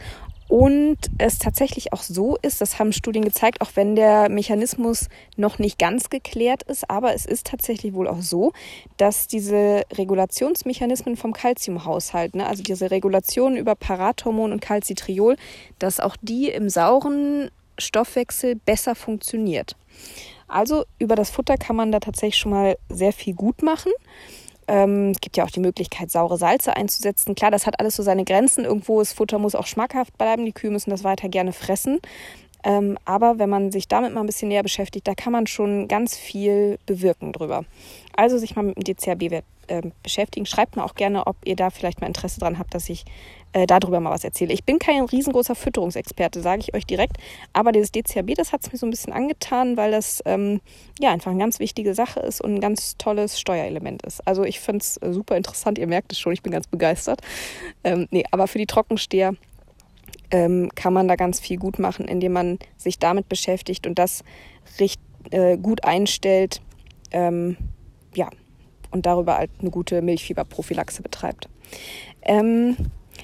Und 0.48 0.96
es 1.18 1.38
tatsächlich 1.38 1.92
auch 1.92 2.02
so 2.02 2.38
ist, 2.40 2.62
das 2.62 2.78
haben 2.78 2.92
Studien 2.92 3.22
gezeigt, 3.24 3.60
auch 3.60 3.72
wenn 3.74 3.94
der 3.94 4.30
Mechanismus 4.30 5.08
noch 5.36 5.58
nicht 5.58 5.78
ganz 5.78 6.08
geklärt 6.08 6.62
ist, 6.62 6.88
aber 6.88 7.14
es 7.14 7.26
ist 7.26 7.46
tatsächlich 7.46 7.92
wohl 7.92 8.08
auch 8.08 8.22
so, 8.22 8.52
dass 8.96 9.26
diese 9.26 9.82
Regulationsmechanismen 9.92 11.16
vom 11.18 11.34
Calciumhaushalt, 11.34 12.34
ne, 12.34 12.46
also 12.46 12.62
diese 12.62 12.90
Regulation 12.90 13.58
über 13.58 13.74
Parathormon 13.74 14.52
und 14.52 14.60
Calcitriol, 14.60 15.36
dass 15.78 16.00
auch 16.00 16.16
die 16.22 16.48
im 16.48 16.70
sauren 16.70 17.50
Stoffwechsel 17.76 18.56
besser 18.56 18.94
funktioniert. 18.94 19.76
Also 20.48 20.84
über 20.98 21.14
das 21.14 21.28
Futter 21.28 21.58
kann 21.58 21.76
man 21.76 21.92
da 21.92 22.00
tatsächlich 22.00 22.38
schon 22.38 22.52
mal 22.52 22.78
sehr 22.88 23.12
viel 23.12 23.34
gut 23.34 23.62
machen. 23.62 23.92
Ähm, 24.68 25.10
es 25.10 25.20
gibt 25.20 25.36
ja 25.36 25.44
auch 25.44 25.50
die 25.50 25.60
Möglichkeit, 25.60 26.10
saure 26.10 26.36
Salze 26.36 26.76
einzusetzen. 26.76 27.34
Klar, 27.34 27.50
das 27.50 27.66
hat 27.66 27.80
alles 27.80 27.96
so 27.96 28.02
seine 28.02 28.24
Grenzen. 28.24 28.64
Irgendwo 28.64 28.98
das 28.98 29.12
Futter 29.12 29.38
muss 29.38 29.54
auch 29.54 29.66
schmackhaft 29.66 30.16
bleiben. 30.18 30.44
Die 30.44 30.52
Kühe 30.52 30.70
müssen 30.70 30.90
das 30.90 31.04
weiter 31.04 31.28
gerne 31.28 31.52
fressen. 31.52 32.00
Ähm, 32.64 32.98
aber 33.04 33.38
wenn 33.38 33.48
man 33.48 33.72
sich 33.72 33.88
damit 33.88 34.12
mal 34.12 34.20
ein 34.20 34.26
bisschen 34.26 34.48
näher 34.48 34.62
beschäftigt, 34.62 35.08
da 35.08 35.14
kann 35.14 35.32
man 35.32 35.46
schon 35.46 35.88
ganz 35.88 36.16
viel 36.16 36.78
bewirken 36.86 37.32
drüber. 37.32 37.64
Also 38.16 38.36
sich 38.36 38.56
mal 38.56 38.62
mit 38.62 38.76
dem 38.76 38.84
DCAB-Wert 38.84 39.44
äh, 39.68 39.82
beschäftigen. 40.02 40.44
Schreibt 40.44 40.76
mir 40.76 40.84
auch 40.84 40.94
gerne, 40.94 41.26
ob 41.26 41.36
ihr 41.44 41.56
da 41.56 41.70
vielleicht 41.70 42.00
mal 42.00 42.08
Interesse 42.08 42.40
dran 42.40 42.58
habt, 42.58 42.74
dass 42.74 42.88
ich 42.88 43.04
äh, 43.52 43.66
darüber 43.66 44.00
mal 44.00 44.10
was 44.10 44.24
erzähle. 44.24 44.52
Ich 44.52 44.64
bin 44.64 44.78
kein 44.78 45.04
riesengroßer 45.04 45.54
Fütterungsexperte, 45.54 46.40
sage 46.40 46.62
ich 46.62 46.74
euch 46.74 46.86
direkt, 46.86 47.16
aber 47.52 47.72
dieses 47.72 47.92
DCAB, 47.92 48.34
das 48.34 48.52
hat 48.52 48.62
es 48.62 48.72
mir 48.72 48.78
so 48.78 48.86
ein 48.86 48.90
bisschen 48.90 49.12
angetan, 49.12 49.76
weil 49.76 49.90
das 49.90 50.22
ähm, 50.26 50.60
ja 51.00 51.10
einfach 51.10 51.30
eine 51.30 51.40
ganz 51.40 51.58
wichtige 51.58 51.94
Sache 51.94 52.20
ist 52.20 52.40
und 52.40 52.54
ein 52.54 52.60
ganz 52.60 52.96
tolles 52.98 53.40
Steuerelement 53.40 54.02
ist. 54.02 54.26
Also 54.26 54.44
ich 54.44 54.60
finde 54.60 54.82
es 54.82 54.96
äh, 54.98 55.12
super 55.12 55.36
interessant, 55.36 55.78
ihr 55.78 55.86
merkt 55.86 56.12
es 56.12 56.18
schon, 56.18 56.32
ich 56.32 56.42
bin 56.42 56.52
ganz 56.52 56.66
begeistert. 56.66 57.20
Ähm, 57.84 58.06
nee, 58.10 58.24
aber 58.30 58.48
für 58.48 58.58
die 58.58 58.66
Trockensteher 58.66 59.34
ähm, 60.30 60.70
kann 60.74 60.92
man 60.92 61.08
da 61.08 61.16
ganz 61.16 61.40
viel 61.40 61.56
gut 61.56 61.78
machen, 61.78 62.06
indem 62.06 62.32
man 62.32 62.58
sich 62.76 62.98
damit 62.98 63.28
beschäftigt 63.28 63.86
und 63.86 63.98
das 63.98 64.24
richt, 64.78 65.00
äh, 65.30 65.56
gut 65.56 65.84
einstellt. 65.84 66.60
Ähm, 67.10 67.56
ja, 68.14 68.28
und 68.90 69.06
darüber 69.06 69.36
halt 69.36 69.50
eine 69.60 69.70
gute 69.70 70.02
Milchfieberprophylaxe 70.02 71.02
betreibt. 71.02 71.48
Ähm, 72.22 72.76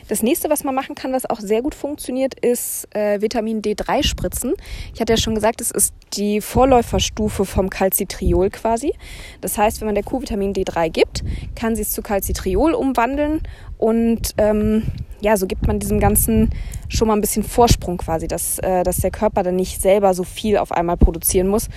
das 0.09 0.23
nächste, 0.23 0.51
was 0.51 0.65
man 0.65 0.75
machen 0.75 0.95
kann, 0.95 1.13
was 1.13 1.29
auch 1.29 1.41
sehr 1.41 1.63
gut 1.63 1.75
funktioniert, 1.75 2.35
ist 2.41 2.95
äh, 2.95 3.21
Vitamin 3.21 3.63
D3 3.63 4.03
spritzen. 4.03 4.55
Ich 4.93 5.01
hatte 5.01 5.13
ja 5.13 5.17
schon 5.17 5.35
gesagt, 5.35 5.61
es 5.61 5.71
ist 5.71 5.95
die 6.15 6.41
Vorläuferstufe 6.41 7.45
vom 7.45 7.71
Calcitriol 7.71 8.51
quasi. 8.51 8.93
Das 9.41 9.57
heißt, 9.59 9.81
wenn 9.81 9.87
man 9.87 9.95
der 9.95 10.05
Kuh 10.05 10.21
Vitamin 10.21 10.53
D3 10.53 10.91
gibt, 10.91 11.25
kann 11.55 11.77
sie 11.77 11.83
es 11.83 11.93
zu 11.93 12.03
Calcitriol 12.03 12.75
umwandeln 12.75 13.41
und 13.79 14.35
ähm, 14.39 14.85
ja, 15.21 15.37
so 15.37 15.47
gibt 15.47 15.67
man 15.67 15.79
diesem 15.79 16.01
Ganzen 16.01 16.51
schon 16.89 17.09
mal 17.09 17.15
ein 17.15 17.21
bisschen 17.21 17.43
Vorsprung 17.43 17.97
quasi, 17.97 18.29
dass, 18.29 18.59
äh, 18.59 18.83
dass 18.83 18.99
der 18.99 19.11
Körper 19.11 19.43
dann 19.43 19.57
nicht 19.57 19.81
selber 19.81 20.15
so 20.15 20.23
viel 20.23 20.59
auf 20.59 20.71
einmal 20.71 20.97
produzieren 20.97 21.49
muss, 21.49 21.69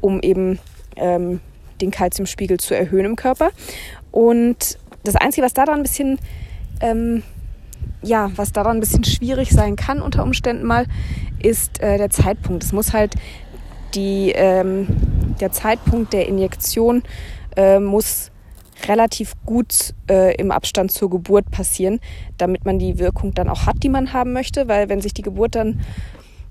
um 0.00 0.20
eben 0.20 0.58
ähm, 0.96 1.40
den 1.80 1.90
Kalziumspiegel 1.90 2.58
zu 2.58 2.74
erhöhen 2.74 3.04
im 3.04 3.16
Körper. 3.16 3.50
Und 4.10 4.78
das 5.04 5.14
Einzige, 5.14 5.44
was 5.44 5.54
daran 5.54 5.76
ein 5.76 5.82
bisschen 5.82 6.18
ähm, 6.80 7.22
ja, 8.02 8.30
was 8.36 8.52
daran 8.52 8.78
ein 8.78 8.80
bisschen 8.80 9.04
schwierig 9.04 9.50
sein 9.50 9.76
kann 9.76 10.00
unter 10.00 10.22
Umständen 10.22 10.64
mal, 10.64 10.86
ist 11.42 11.80
äh, 11.80 11.98
der 11.98 12.10
Zeitpunkt. 12.10 12.64
Es 12.64 12.72
muss 12.72 12.92
halt 12.92 13.14
die, 13.94 14.32
ähm, 14.34 14.88
der 15.40 15.52
Zeitpunkt 15.52 16.12
der 16.12 16.28
Injektion 16.28 17.02
äh, 17.56 17.78
muss 17.78 18.30
relativ 18.88 19.32
gut 19.46 19.94
äh, 20.10 20.34
im 20.36 20.50
Abstand 20.50 20.92
zur 20.92 21.08
Geburt 21.08 21.50
passieren, 21.50 22.00
damit 22.36 22.64
man 22.64 22.78
die 22.78 22.98
Wirkung 22.98 23.32
dann 23.32 23.48
auch 23.48 23.66
hat, 23.66 23.82
die 23.82 23.88
man 23.88 24.12
haben 24.12 24.32
möchte. 24.32 24.68
Weil 24.68 24.88
wenn 24.88 25.00
sich 25.00 25.14
die 25.14 25.22
Geburt 25.22 25.54
dann 25.54 25.80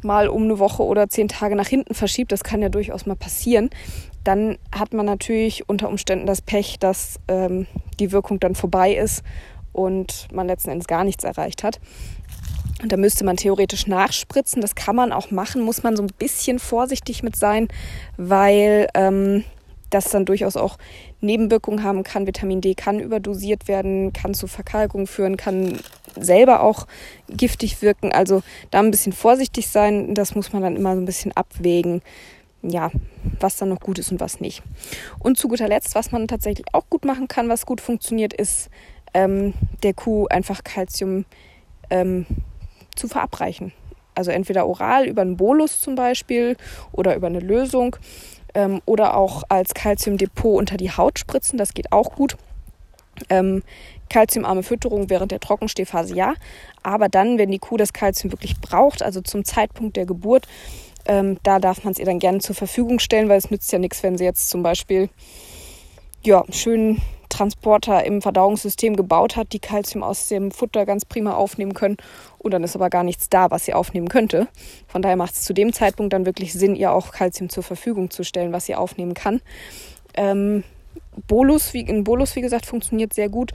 mal 0.02 0.28
um 0.28 0.44
eine 0.44 0.60
Woche 0.60 0.84
oder 0.84 1.10
zehn 1.10 1.28
Tage 1.28 1.56
nach 1.56 1.68
hinten 1.68 1.94
verschiebt, 1.94 2.32
das 2.32 2.44
kann 2.44 2.62
ja 2.62 2.70
durchaus 2.70 3.06
mal 3.06 3.16
passieren, 3.16 3.70
dann 4.24 4.58
hat 4.72 4.94
man 4.94 5.06
natürlich 5.06 5.70
unter 5.70 5.88
Umständen 5.88 6.26
das 6.26 6.42
Pech, 6.42 6.80
dass 6.80 7.20
ähm, 7.28 7.68
die 8.00 8.12
Wirkung 8.12 8.40
dann 8.40 8.56
vorbei 8.56 8.94
ist 8.94 9.24
und 9.76 10.28
man 10.32 10.48
letzten 10.48 10.70
Endes 10.70 10.88
gar 10.88 11.04
nichts 11.04 11.24
erreicht 11.24 11.64
hat. 11.64 11.80
Und 12.82 12.92
da 12.92 12.98
müsste 12.98 13.26
man 13.26 13.38
theoretisch 13.38 13.88
nachspritzen. 13.88 14.62
Das 14.62 14.76
kann 14.76 14.96
man 14.96 15.12
auch 15.12 15.32
machen, 15.32 15.62
muss 15.62 15.84
man 15.84 15.96
so 15.96 16.04
ein 16.04 16.12
bisschen 16.18 16.60
vorsichtig 16.60 17.24
mit 17.24 17.36
sein, 17.36 17.68
weil 18.18 18.88
ähm, 18.94 19.44
das 19.90 20.10
dann 20.10 20.26
durchaus 20.26 20.58
auch 20.58 20.78
Nebenwirkungen 21.22 21.84
haben 21.84 22.04
kann. 22.04 22.28
Vitamin 22.28 22.62
D 22.62 22.76
kann 22.76 23.00
überdosiert 23.00 23.68
werden, 23.68 24.14
kann 24.14 24.34
zu 24.34 24.48
Verkalkung 24.48 25.08
führen, 25.08 25.38
kann 25.38 25.80
selber 26.18 26.62
auch 26.62 26.88
giftig 27.30 27.82
wirken. 27.82 28.12
Also 28.12 28.44
da 28.72 28.80
ein 28.80 28.92
bisschen 28.92 29.14
vorsichtig 29.14 29.68
sein. 29.68 30.14
Das 30.14 30.36
muss 30.36 30.54
man 30.54 30.62
dann 30.62 30.76
immer 30.76 30.96
so 30.96 31.02
ein 31.02 31.06
bisschen 31.06 31.32
abwägen. 31.34 32.02
Ja, 32.62 32.90
was 33.40 33.58
dann 33.58 33.70
noch 33.70 33.80
gut 33.80 34.00
ist 34.00 34.12
und 34.12 34.20
was 34.20 34.40
nicht. 34.40 34.64
Und 35.20 35.38
zu 35.38 35.48
guter 35.48 35.68
Letzt, 35.68 35.94
was 35.94 36.12
man 36.12 36.28
tatsächlich 36.28 36.66
auch 36.74 36.90
gut 36.90 37.06
machen 37.06 37.28
kann, 37.28 37.48
was 37.48 37.66
gut 37.66 37.80
funktioniert, 37.80 38.34
ist 38.34 38.70
ähm, 39.16 39.54
der 39.82 39.94
Kuh 39.94 40.28
einfach 40.28 40.64
Kalzium 40.64 41.26
ähm, 41.90 42.28
zu 42.96 43.08
verabreichen. 43.08 43.72
Also 44.14 44.32
entweder 44.32 44.68
oral 44.68 45.08
über 45.08 45.22
einen 45.22 45.38
Bolus 45.38 45.82
zum 45.82 45.96
Beispiel 45.96 46.58
oder 46.92 47.16
über 47.16 47.28
eine 47.28 47.40
Lösung 47.40 47.96
ähm, 48.54 48.82
oder 48.86 49.16
auch 49.16 49.44
als 49.50 49.74
Calciumdepot 49.74 50.60
unter 50.60 50.78
die 50.78 50.92
Haut 50.92 51.18
spritzen. 51.18 51.58
Das 51.58 51.74
geht 51.74 51.92
auch 51.92 52.16
gut. 52.16 52.38
Ähm, 53.30 53.64
Kalziumarme 54.10 54.64
Fütterung 54.64 55.10
während 55.10 55.32
der 55.32 55.40
Trockenstehphase 55.40 56.14
ja, 56.14 56.34
aber 56.84 57.08
dann, 57.08 57.38
wenn 57.38 57.50
die 57.50 57.60
Kuh 57.60 57.78
das 57.78 57.94
Kalzium 57.94 58.34
wirklich 58.34 58.60
braucht, 58.60 59.02
also 59.02 59.22
zum 59.22 59.46
Zeitpunkt 59.46 59.96
der 59.96 60.06
Geburt, 60.06 60.48
ähm, 61.08 61.38
da 61.44 61.60
darf 61.60 61.86
man 61.86 61.94
es 61.94 62.00
ihr 62.00 62.06
dann 62.06 62.20
gerne 62.20 62.40
zur 62.40 62.56
Verfügung 62.56 63.00
stellen, 63.00 63.30
weil 63.30 63.38
es 63.38 63.50
nützt 63.50 63.72
ja 63.72 63.80
nichts, 63.80 64.04
wenn 64.04 64.18
sie 64.18 64.26
jetzt 64.26 64.50
zum 64.50 64.64
Beispiel 64.64 65.10
ja, 66.24 66.44
schön 66.50 67.02
Transporter 67.36 68.06
im 68.06 68.22
Verdauungssystem 68.22 68.96
gebaut 68.96 69.36
hat, 69.36 69.52
die 69.52 69.60
Kalzium 69.60 70.04
aus 70.04 70.30
dem 70.30 70.52
Futter 70.52 70.86
ganz 70.86 71.04
prima 71.04 71.34
aufnehmen 71.34 71.74
können. 71.74 71.98
Und 72.38 72.52
dann 72.54 72.64
ist 72.64 72.76
aber 72.76 72.90
gar 72.90 73.04
nichts 73.04 73.28
da, 73.30 73.52
was 73.52 73.66
sie 73.66 73.74
aufnehmen 73.74 74.08
könnte. 74.08 74.48
Von 74.88 75.02
daher 75.02 75.18
macht 75.18 75.34
es 75.34 75.42
zu 75.42 75.54
dem 75.54 75.74
Zeitpunkt 75.74 76.14
dann 76.14 76.26
wirklich 76.26 76.54
Sinn, 76.54 76.76
ihr 76.76 76.94
auch 76.94 77.12
Kalzium 77.12 77.50
zur 77.50 77.64
Verfügung 77.64 78.10
zu 78.10 78.24
stellen, 78.24 78.54
was 78.54 78.68
sie 78.68 78.76
aufnehmen 78.76 79.14
kann. 79.14 79.42
Ähm, 80.14 80.64
Bolus, 81.28 81.74
wie, 81.74 81.86
ein 81.88 82.04
Bolus, 82.06 82.36
wie 82.36 82.42
gesagt, 82.42 82.66
funktioniert 82.66 83.14
sehr 83.14 83.28
gut. 83.28 83.52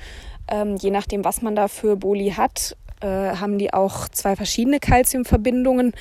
Ähm, 0.48 0.76
je 0.76 0.90
nachdem, 0.90 1.24
was 1.24 1.40
man 1.40 1.56
da 1.56 1.68
für 1.68 1.96
Boli 1.96 2.30
hat, 2.36 2.76
äh, 3.00 3.06
haben 3.06 3.58
die 3.58 3.72
auch 3.72 4.08
zwei 4.08 4.36
verschiedene 4.36 4.80
Calciumverbindungen. 4.80 5.92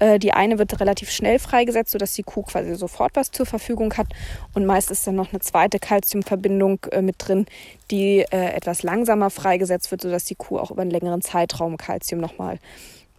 Äh, 0.00 0.18
die 0.18 0.32
eine 0.32 0.58
wird 0.58 0.80
relativ 0.80 1.10
schnell 1.10 1.38
freigesetzt, 1.38 1.92
sodass 1.92 2.14
die 2.14 2.22
Kuh 2.22 2.42
quasi 2.42 2.74
sofort 2.74 3.14
was 3.14 3.30
zur 3.30 3.46
Verfügung 3.46 3.94
hat. 3.94 4.08
Und 4.54 4.66
meist 4.66 4.90
ist 4.90 5.06
dann 5.06 5.16
noch 5.16 5.30
eine 5.30 5.40
zweite 5.40 5.78
Calciumverbindung 5.78 6.80
äh, 6.90 7.02
mit 7.02 7.16
drin, 7.18 7.46
die 7.90 8.20
äh, 8.30 8.52
etwas 8.54 8.82
langsamer 8.82 9.30
freigesetzt 9.30 9.90
wird, 9.90 10.02
sodass 10.02 10.24
die 10.24 10.34
Kuh 10.34 10.58
auch 10.58 10.70
über 10.70 10.82
einen 10.82 10.90
längeren 10.90 11.22
Zeitraum 11.22 11.76
Calcium 11.76 12.20
nochmal 12.20 12.58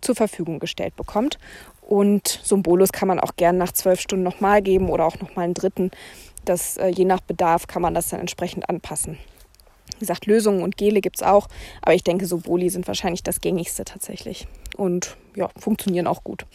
zur 0.02 0.16
Verfügung 0.16 0.60
gestellt 0.60 0.96
bekommt. 0.96 1.38
Und 1.82 2.40
so 2.44 2.56
ein 2.56 2.64
Bolus 2.64 2.92
kann 2.92 3.08
man 3.08 3.20
auch 3.20 3.36
gern 3.36 3.58
nach 3.58 3.72
zwölf 3.72 4.00
Stunden 4.00 4.24
nochmal 4.24 4.62
geben 4.62 4.90
oder 4.90 5.06
auch 5.06 5.20
nochmal 5.20 5.46
einen 5.46 5.56
dritten. 5.56 5.92
Das, 6.46 6.78
äh, 6.78 6.88
je 6.88 7.06
nach 7.06 7.22
Bedarf 7.22 7.68
kann 7.68 7.82
man 7.82 7.94
das 7.94 8.10
dann 8.10 8.20
entsprechend 8.20 8.70
anpassen. 8.70 9.18
Wie 10.00 10.06
gesagt, 10.06 10.26
Lösungen 10.26 10.64
und 10.64 10.78
Gele 10.78 11.02
gibt 11.02 11.18
es 11.18 11.24
auch, 11.24 11.48
aber 11.82 11.94
ich 11.94 12.04
denke, 12.04 12.26
so 12.26 12.38
Boli 12.38 12.70
sind 12.70 12.88
wahrscheinlich 12.88 13.22
das 13.22 13.42
gängigste 13.42 13.84
tatsächlich 13.86 14.48
und 14.78 15.18
ja, 15.36 15.50
funktionieren 15.58 16.08
auch 16.08 16.24
gut. 16.24 16.46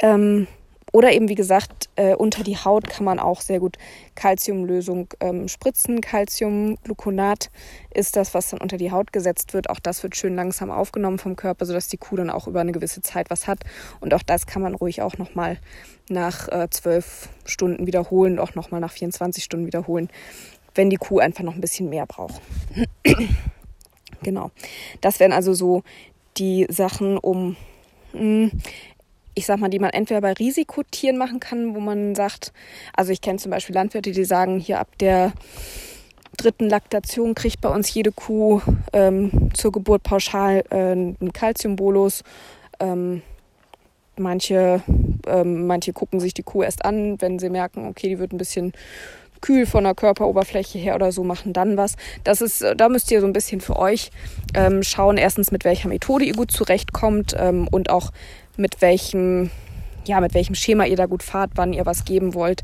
Ähm, 0.00 0.46
oder 0.92 1.12
eben, 1.12 1.30
wie 1.30 1.34
gesagt, 1.34 1.88
äh, 1.96 2.14
unter 2.14 2.44
die 2.44 2.58
Haut 2.58 2.86
kann 2.86 3.04
man 3.04 3.18
auch 3.18 3.40
sehr 3.40 3.60
gut 3.60 3.78
Calciumlösung 4.14 5.08
ähm, 5.20 5.48
spritzen. 5.48 6.02
Calciumgluconat 6.02 7.50
ist 7.94 8.14
das, 8.14 8.34
was 8.34 8.50
dann 8.50 8.60
unter 8.60 8.76
die 8.76 8.90
Haut 8.90 9.10
gesetzt 9.10 9.54
wird. 9.54 9.70
Auch 9.70 9.80
das 9.80 10.02
wird 10.02 10.16
schön 10.16 10.36
langsam 10.36 10.70
aufgenommen 10.70 11.18
vom 11.18 11.34
Körper, 11.34 11.64
sodass 11.64 11.88
die 11.88 11.96
Kuh 11.96 12.16
dann 12.16 12.28
auch 12.28 12.46
über 12.46 12.60
eine 12.60 12.72
gewisse 12.72 13.00
Zeit 13.00 13.30
was 13.30 13.48
hat. 13.48 13.60
Und 14.00 14.12
auch 14.12 14.22
das 14.22 14.46
kann 14.46 14.60
man 14.60 14.74
ruhig 14.74 15.00
auch 15.00 15.16
nochmal 15.16 15.58
nach 16.10 16.48
äh, 16.48 16.68
zwölf 16.68 17.30
äh, 17.46 17.48
Stunden 17.48 17.86
wiederholen, 17.86 18.38
auch 18.38 18.54
nochmal 18.54 18.80
nach 18.80 18.92
24 18.92 19.42
Stunden 19.42 19.66
wiederholen 19.66 20.10
wenn 20.74 20.90
die 20.90 20.96
Kuh 20.96 21.18
einfach 21.18 21.44
noch 21.44 21.54
ein 21.54 21.60
bisschen 21.60 21.88
mehr 21.88 22.06
braucht. 22.06 22.40
genau. 24.22 24.50
Das 25.00 25.20
wären 25.20 25.32
also 25.32 25.52
so 25.54 25.82
die 26.36 26.66
Sachen, 26.70 27.18
um, 27.18 27.56
hm, 28.12 28.50
ich 29.34 29.46
sag 29.46 29.58
mal, 29.58 29.70
die 29.70 29.78
man 29.78 29.90
entweder 29.90 30.20
bei 30.20 30.32
Risikotieren 30.32 31.16
machen 31.16 31.40
kann, 31.40 31.74
wo 31.74 31.80
man 31.80 32.14
sagt, 32.14 32.52
also 32.94 33.12
ich 33.12 33.20
kenne 33.20 33.38
zum 33.38 33.50
Beispiel 33.50 33.74
Landwirte, 33.74 34.12
die 34.12 34.24
sagen, 34.24 34.58
hier 34.58 34.78
ab 34.78 34.88
der 34.98 35.32
dritten 36.36 36.68
Laktation 36.68 37.34
kriegt 37.34 37.60
bei 37.60 37.68
uns 37.68 37.92
jede 37.92 38.12
Kuh 38.12 38.60
ähm, 38.92 39.50
zur 39.54 39.72
Geburt 39.72 40.02
pauschal 40.02 40.64
äh, 40.70 40.92
einen 40.92 41.32
Kalziumbolus. 41.32 42.24
Ähm, 42.80 43.22
manche, 44.16 44.82
ähm, 45.26 45.66
manche 45.66 45.92
gucken 45.92 46.20
sich 46.20 46.34
die 46.34 46.42
Kuh 46.42 46.62
erst 46.62 46.84
an, 46.84 47.20
wenn 47.20 47.38
sie 47.38 47.50
merken, 47.50 47.86
okay, 47.86 48.08
die 48.08 48.18
wird 48.18 48.32
ein 48.32 48.38
bisschen 48.38 48.72
kühl 49.42 49.66
von 49.66 49.84
der 49.84 49.94
Körperoberfläche 49.94 50.78
her 50.78 50.94
oder 50.94 51.12
so 51.12 51.22
machen 51.22 51.52
dann 51.52 51.76
was. 51.76 51.96
Das 52.24 52.40
ist, 52.40 52.62
äh, 52.62 52.74
da 52.74 52.88
müsst 52.88 53.10
ihr 53.10 53.20
so 53.20 53.26
ein 53.26 53.34
bisschen 53.34 53.60
für 53.60 53.76
euch 53.76 54.10
ähm, 54.54 54.82
schauen, 54.82 55.18
erstens 55.18 55.52
mit 55.52 55.64
welcher 55.64 55.88
Methode 55.88 56.24
ihr 56.24 56.34
gut 56.34 56.50
zurechtkommt 56.50 57.36
ähm, 57.38 57.68
und 57.70 57.90
auch 57.90 58.10
mit 58.56 58.80
welchem, 58.80 59.50
ja, 60.06 60.20
mit 60.20 60.32
welchem 60.32 60.54
Schema 60.54 60.86
ihr 60.86 60.96
da 60.96 61.06
gut 61.06 61.22
fahrt, 61.22 61.50
wann 61.56 61.74
ihr 61.74 61.84
was 61.84 62.06
geben 62.06 62.32
wollt. 62.32 62.62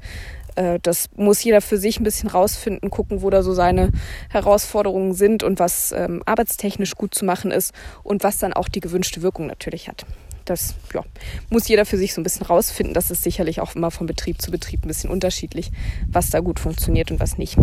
Äh, 0.54 0.78
das 0.82 1.10
muss 1.16 1.44
jeder 1.44 1.60
für 1.60 1.76
sich 1.76 2.00
ein 2.00 2.04
bisschen 2.04 2.30
rausfinden, 2.30 2.90
gucken, 2.90 3.22
wo 3.22 3.28
da 3.28 3.42
so 3.42 3.52
seine 3.52 3.92
Herausforderungen 4.30 5.12
sind 5.12 5.42
und 5.42 5.58
was 5.58 5.92
ähm, 5.92 6.22
arbeitstechnisch 6.24 6.94
gut 6.94 7.14
zu 7.14 7.24
machen 7.24 7.50
ist 7.50 7.74
und 8.02 8.24
was 8.24 8.38
dann 8.38 8.52
auch 8.52 8.68
die 8.68 8.80
gewünschte 8.80 9.22
Wirkung 9.22 9.46
natürlich 9.46 9.88
hat 9.88 10.06
das 10.50 10.74
ja, 10.94 11.04
muss 11.50 11.68
jeder 11.68 11.86
für 11.86 11.96
sich 11.96 12.14
so 12.14 12.20
ein 12.20 12.24
bisschen 12.24 12.46
rausfinden. 12.46 12.94
Das 12.94 13.10
ist 13.10 13.22
sicherlich 13.22 13.60
auch 13.60 13.74
immer 13.74 13.90
von 13.90 14.06
Betrieb 14.06 14.40
zu 14.40 14.50
Betrieb 14.50 14.84
ein 14.84 14.88
bisschen 14.88 15.10
unterschiedlich, 15.10 15.70
was 16.06 16.30
da 16.30 16.40
gut 16.40 16.60
funktioniert 16.60 17.10
und 17.10 17.20
was 17.20 17.38
nicht. 17.38 17.56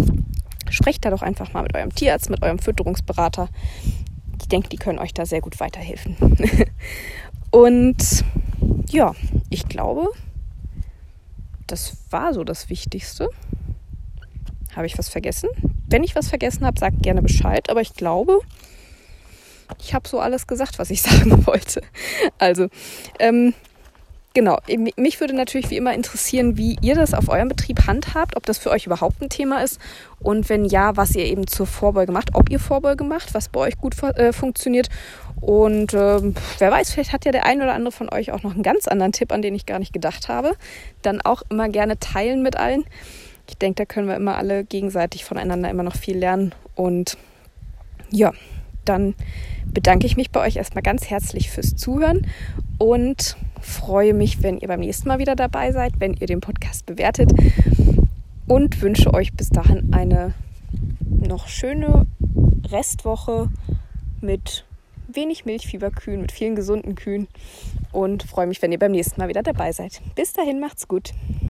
Sprecht 0.69 1.05
da 1.05 1.09
doch 1.09 1.21
einfach 1.21 1.53
mal 1.53 1.63
mit 1.63 1.75
eurem 1.75 1.93
Tierarzt, 1.93 2.29
mit 2.29 2.41
eurem 2.41 2.59
Fütterungsberater. 2.59 3.49
Ich 4.41 4.47
denke, 4.47 4.69
die 4.69 4.77
können 4.77 4.99
euch 4.99 5.13
da 5.13 5.25
sehr 5.25 5.41
gut 5.41 5.59
weiterhelfen. 5.59 6.17
und 7.51 8.23
ja, 8.89 9.13
ich 9.49 9.67
glaube, 9.67 10.09
das 11.67 11.97
war 12.09 12.33
so 12.33 12.43
das 12.43 12.69
Wichtigste. 12.69 13.29
Habe 14.75 14.87
ich 14.87 14.97
was 14.97 15.09
vergessen? 15.09 15.49
Wenn 15.87 16.03
ich 16.03 16.15
was 16.15 16.27
vergessen 16.27 16.65
habe, 16.65 16.79
sagt 16.79 17.01
gerne 17.01 17.21
Bescheid. 17.21 17.69
Aber 17.69 17.81
ich 17.81 17.93
glaube, 17.93 18.41
ich 19.79 19.93
habe 19.93 20.07
so 20.07 20.19
alles 20.19 20.47
gesagt, 20.47 20.79
was 20.79 20.89
ich 20.89 21.01
sagen 21.01 21.45
wollte. 21.45 21.81
Also, 22.37 22.67
ähm, 23.19 23.53
genau. 24.33 24.57
Mich 24.97 25.19
würde 25.19 25.35
natürlich 25.35 25.69
wie 25.69 25.77
immer 25.77 25.93
interessieren, 25.93 26.57
wie 26.57 26.77
ihr 26.81 26.95
das 26.95 27.13
auf 27.13 27.29
eurem 27.29 27.47
Betrieb 27.47 27.87
handhabt, 27.87 28.35
ob 28.35 28.45
das 28.45 28.57
für 28.57 28.69
euch 28.69 28.85
überhaupt 28.85 29.21
ein 29.21 29.29
Thema 29.29 29.63
ist 29.63 29.79
und 30.19 30.49
wenn 30.49 30.65
ja, 30.65 30.95
was 30.95 31.15
ihr 31.15 31.25
eben 31.25 31.47
zur 31.47 31.65
Vorbeuge 31.65 32.11
macht, 32.11 32.35
ob 32.35 32.49
ihr 32.49 32.59
Vorbeuge 32.59 33.03
macht, 33.03 33.33
was 33.33 33.49
bei 33.49 33.61
euch 33.61 33.77
gut 33.77 34.01
äh, 34.03 34.33
funktioniert. 34.33 34.89
Und 35.41 35.93
ähm, 35.93 36.35
wer 36.59 36.71
weiß, 36.71 36.91
vielleicht 36.91 37.13
hat 37.13 37.25
ja 37.25 37.31
der 37.31 37.45
ein 37.45 37.61
oder 37.61 37.73
andere 37.73 37.91
von 37.91 38.11
euch 38.11 38.31
auch 38.31 38.43
noch 38.43 38.53
einen 38.53 38.63
ganz 38.63 38.87
anderen 38.87 39.11
Tipp, 39.11 39.31
an 39.31 39.41
den 39.41 39.53
ich 39.53 39.65
gar 39.65 39.79
nicht 39.79 39.93
gedacht 39.93 40.29
habe. 40.29 40.55
Dann 41.01 41.21
auch 41.21 41.43
immer 41.49 41.69
gerne 41.69 41.99
teilen 41.99 42.41
mit 42.41 42.55
allen. 42.55 42.85
Ich 43.47 43.57
denke, 43.57 43.75
da 43.75 43.85
können 43.85 44.07
wir 44.07 44.15
immer 44.15 44.37
alle 44.37 44.63
gegenseitig 44.63 45.25
voneinander 45.25 45.69
immer 45.69 45.83
noch 45.83 45.95
viel 45.95 46.17
lernen. 46.17 46.55
Und 46.73 47.17
ja, 48.09 48.31
dann 48.85 49.15
bedanke 49.75 50.07
ich 50.07 50.17
mich 50.17 50.31
bei 50.31 50.39
euch 50.39 50.55
erstmal 50.55 50.81
ganz 50.81 51.11
herzlich 51.11 51.51
fürs 51.51 51.75
Zuhören 51.75 52.25
und 52.79 53.37
freue 53.61 54.15
mich, 54.15 54.41
wenn 54.41 54.57
ihr 54.57 54.67
beim 54.67 54.79
nächsten 54.79 55.07
Mal 55.07 55.19
wieder 55.19 55.35
dabei 55.35 55.71
seid, 55.71 55.93
wenn 55.99 56.15
ihr 56.15 56.25
den 56.25 56.41
Podcast 56.41 56.87
bewertet 56.87 57.31
und 58.47 58.81
wünsche 58.81 59.13
euch 59.13 59.33
bis 59.33 59.49
dahin 59.49 59.93
eine 59.93 60.33
noch 61.01 61.47
schöne 61.47 62.07
Restwoche 62.71 63.49
mit 64.21 64.65
wenig 65.07 65.45
Milchfieberkühen, 65.45 66.21
mit 66.21 66.31
vielen 66.31 66.55
gesunden 66.55 66.95
Kühen 66.95 67.27
und 67.91 68.23
freue 68.23 68.47
mich, 68.47 68.61
wenn 68.61 68.71
ihr 68.71 68.79
beim 68.79 68.91
nächsten 68.91 69.19
Mal 69.19 69.27
wieder 69.27 69.43
dabei 69.43 69.71
seid. 69.71 70.01
Bis 70.15 70.33
dahin 70.33 70.59
macht's 70.59 70.87
gut. 70.87 71.11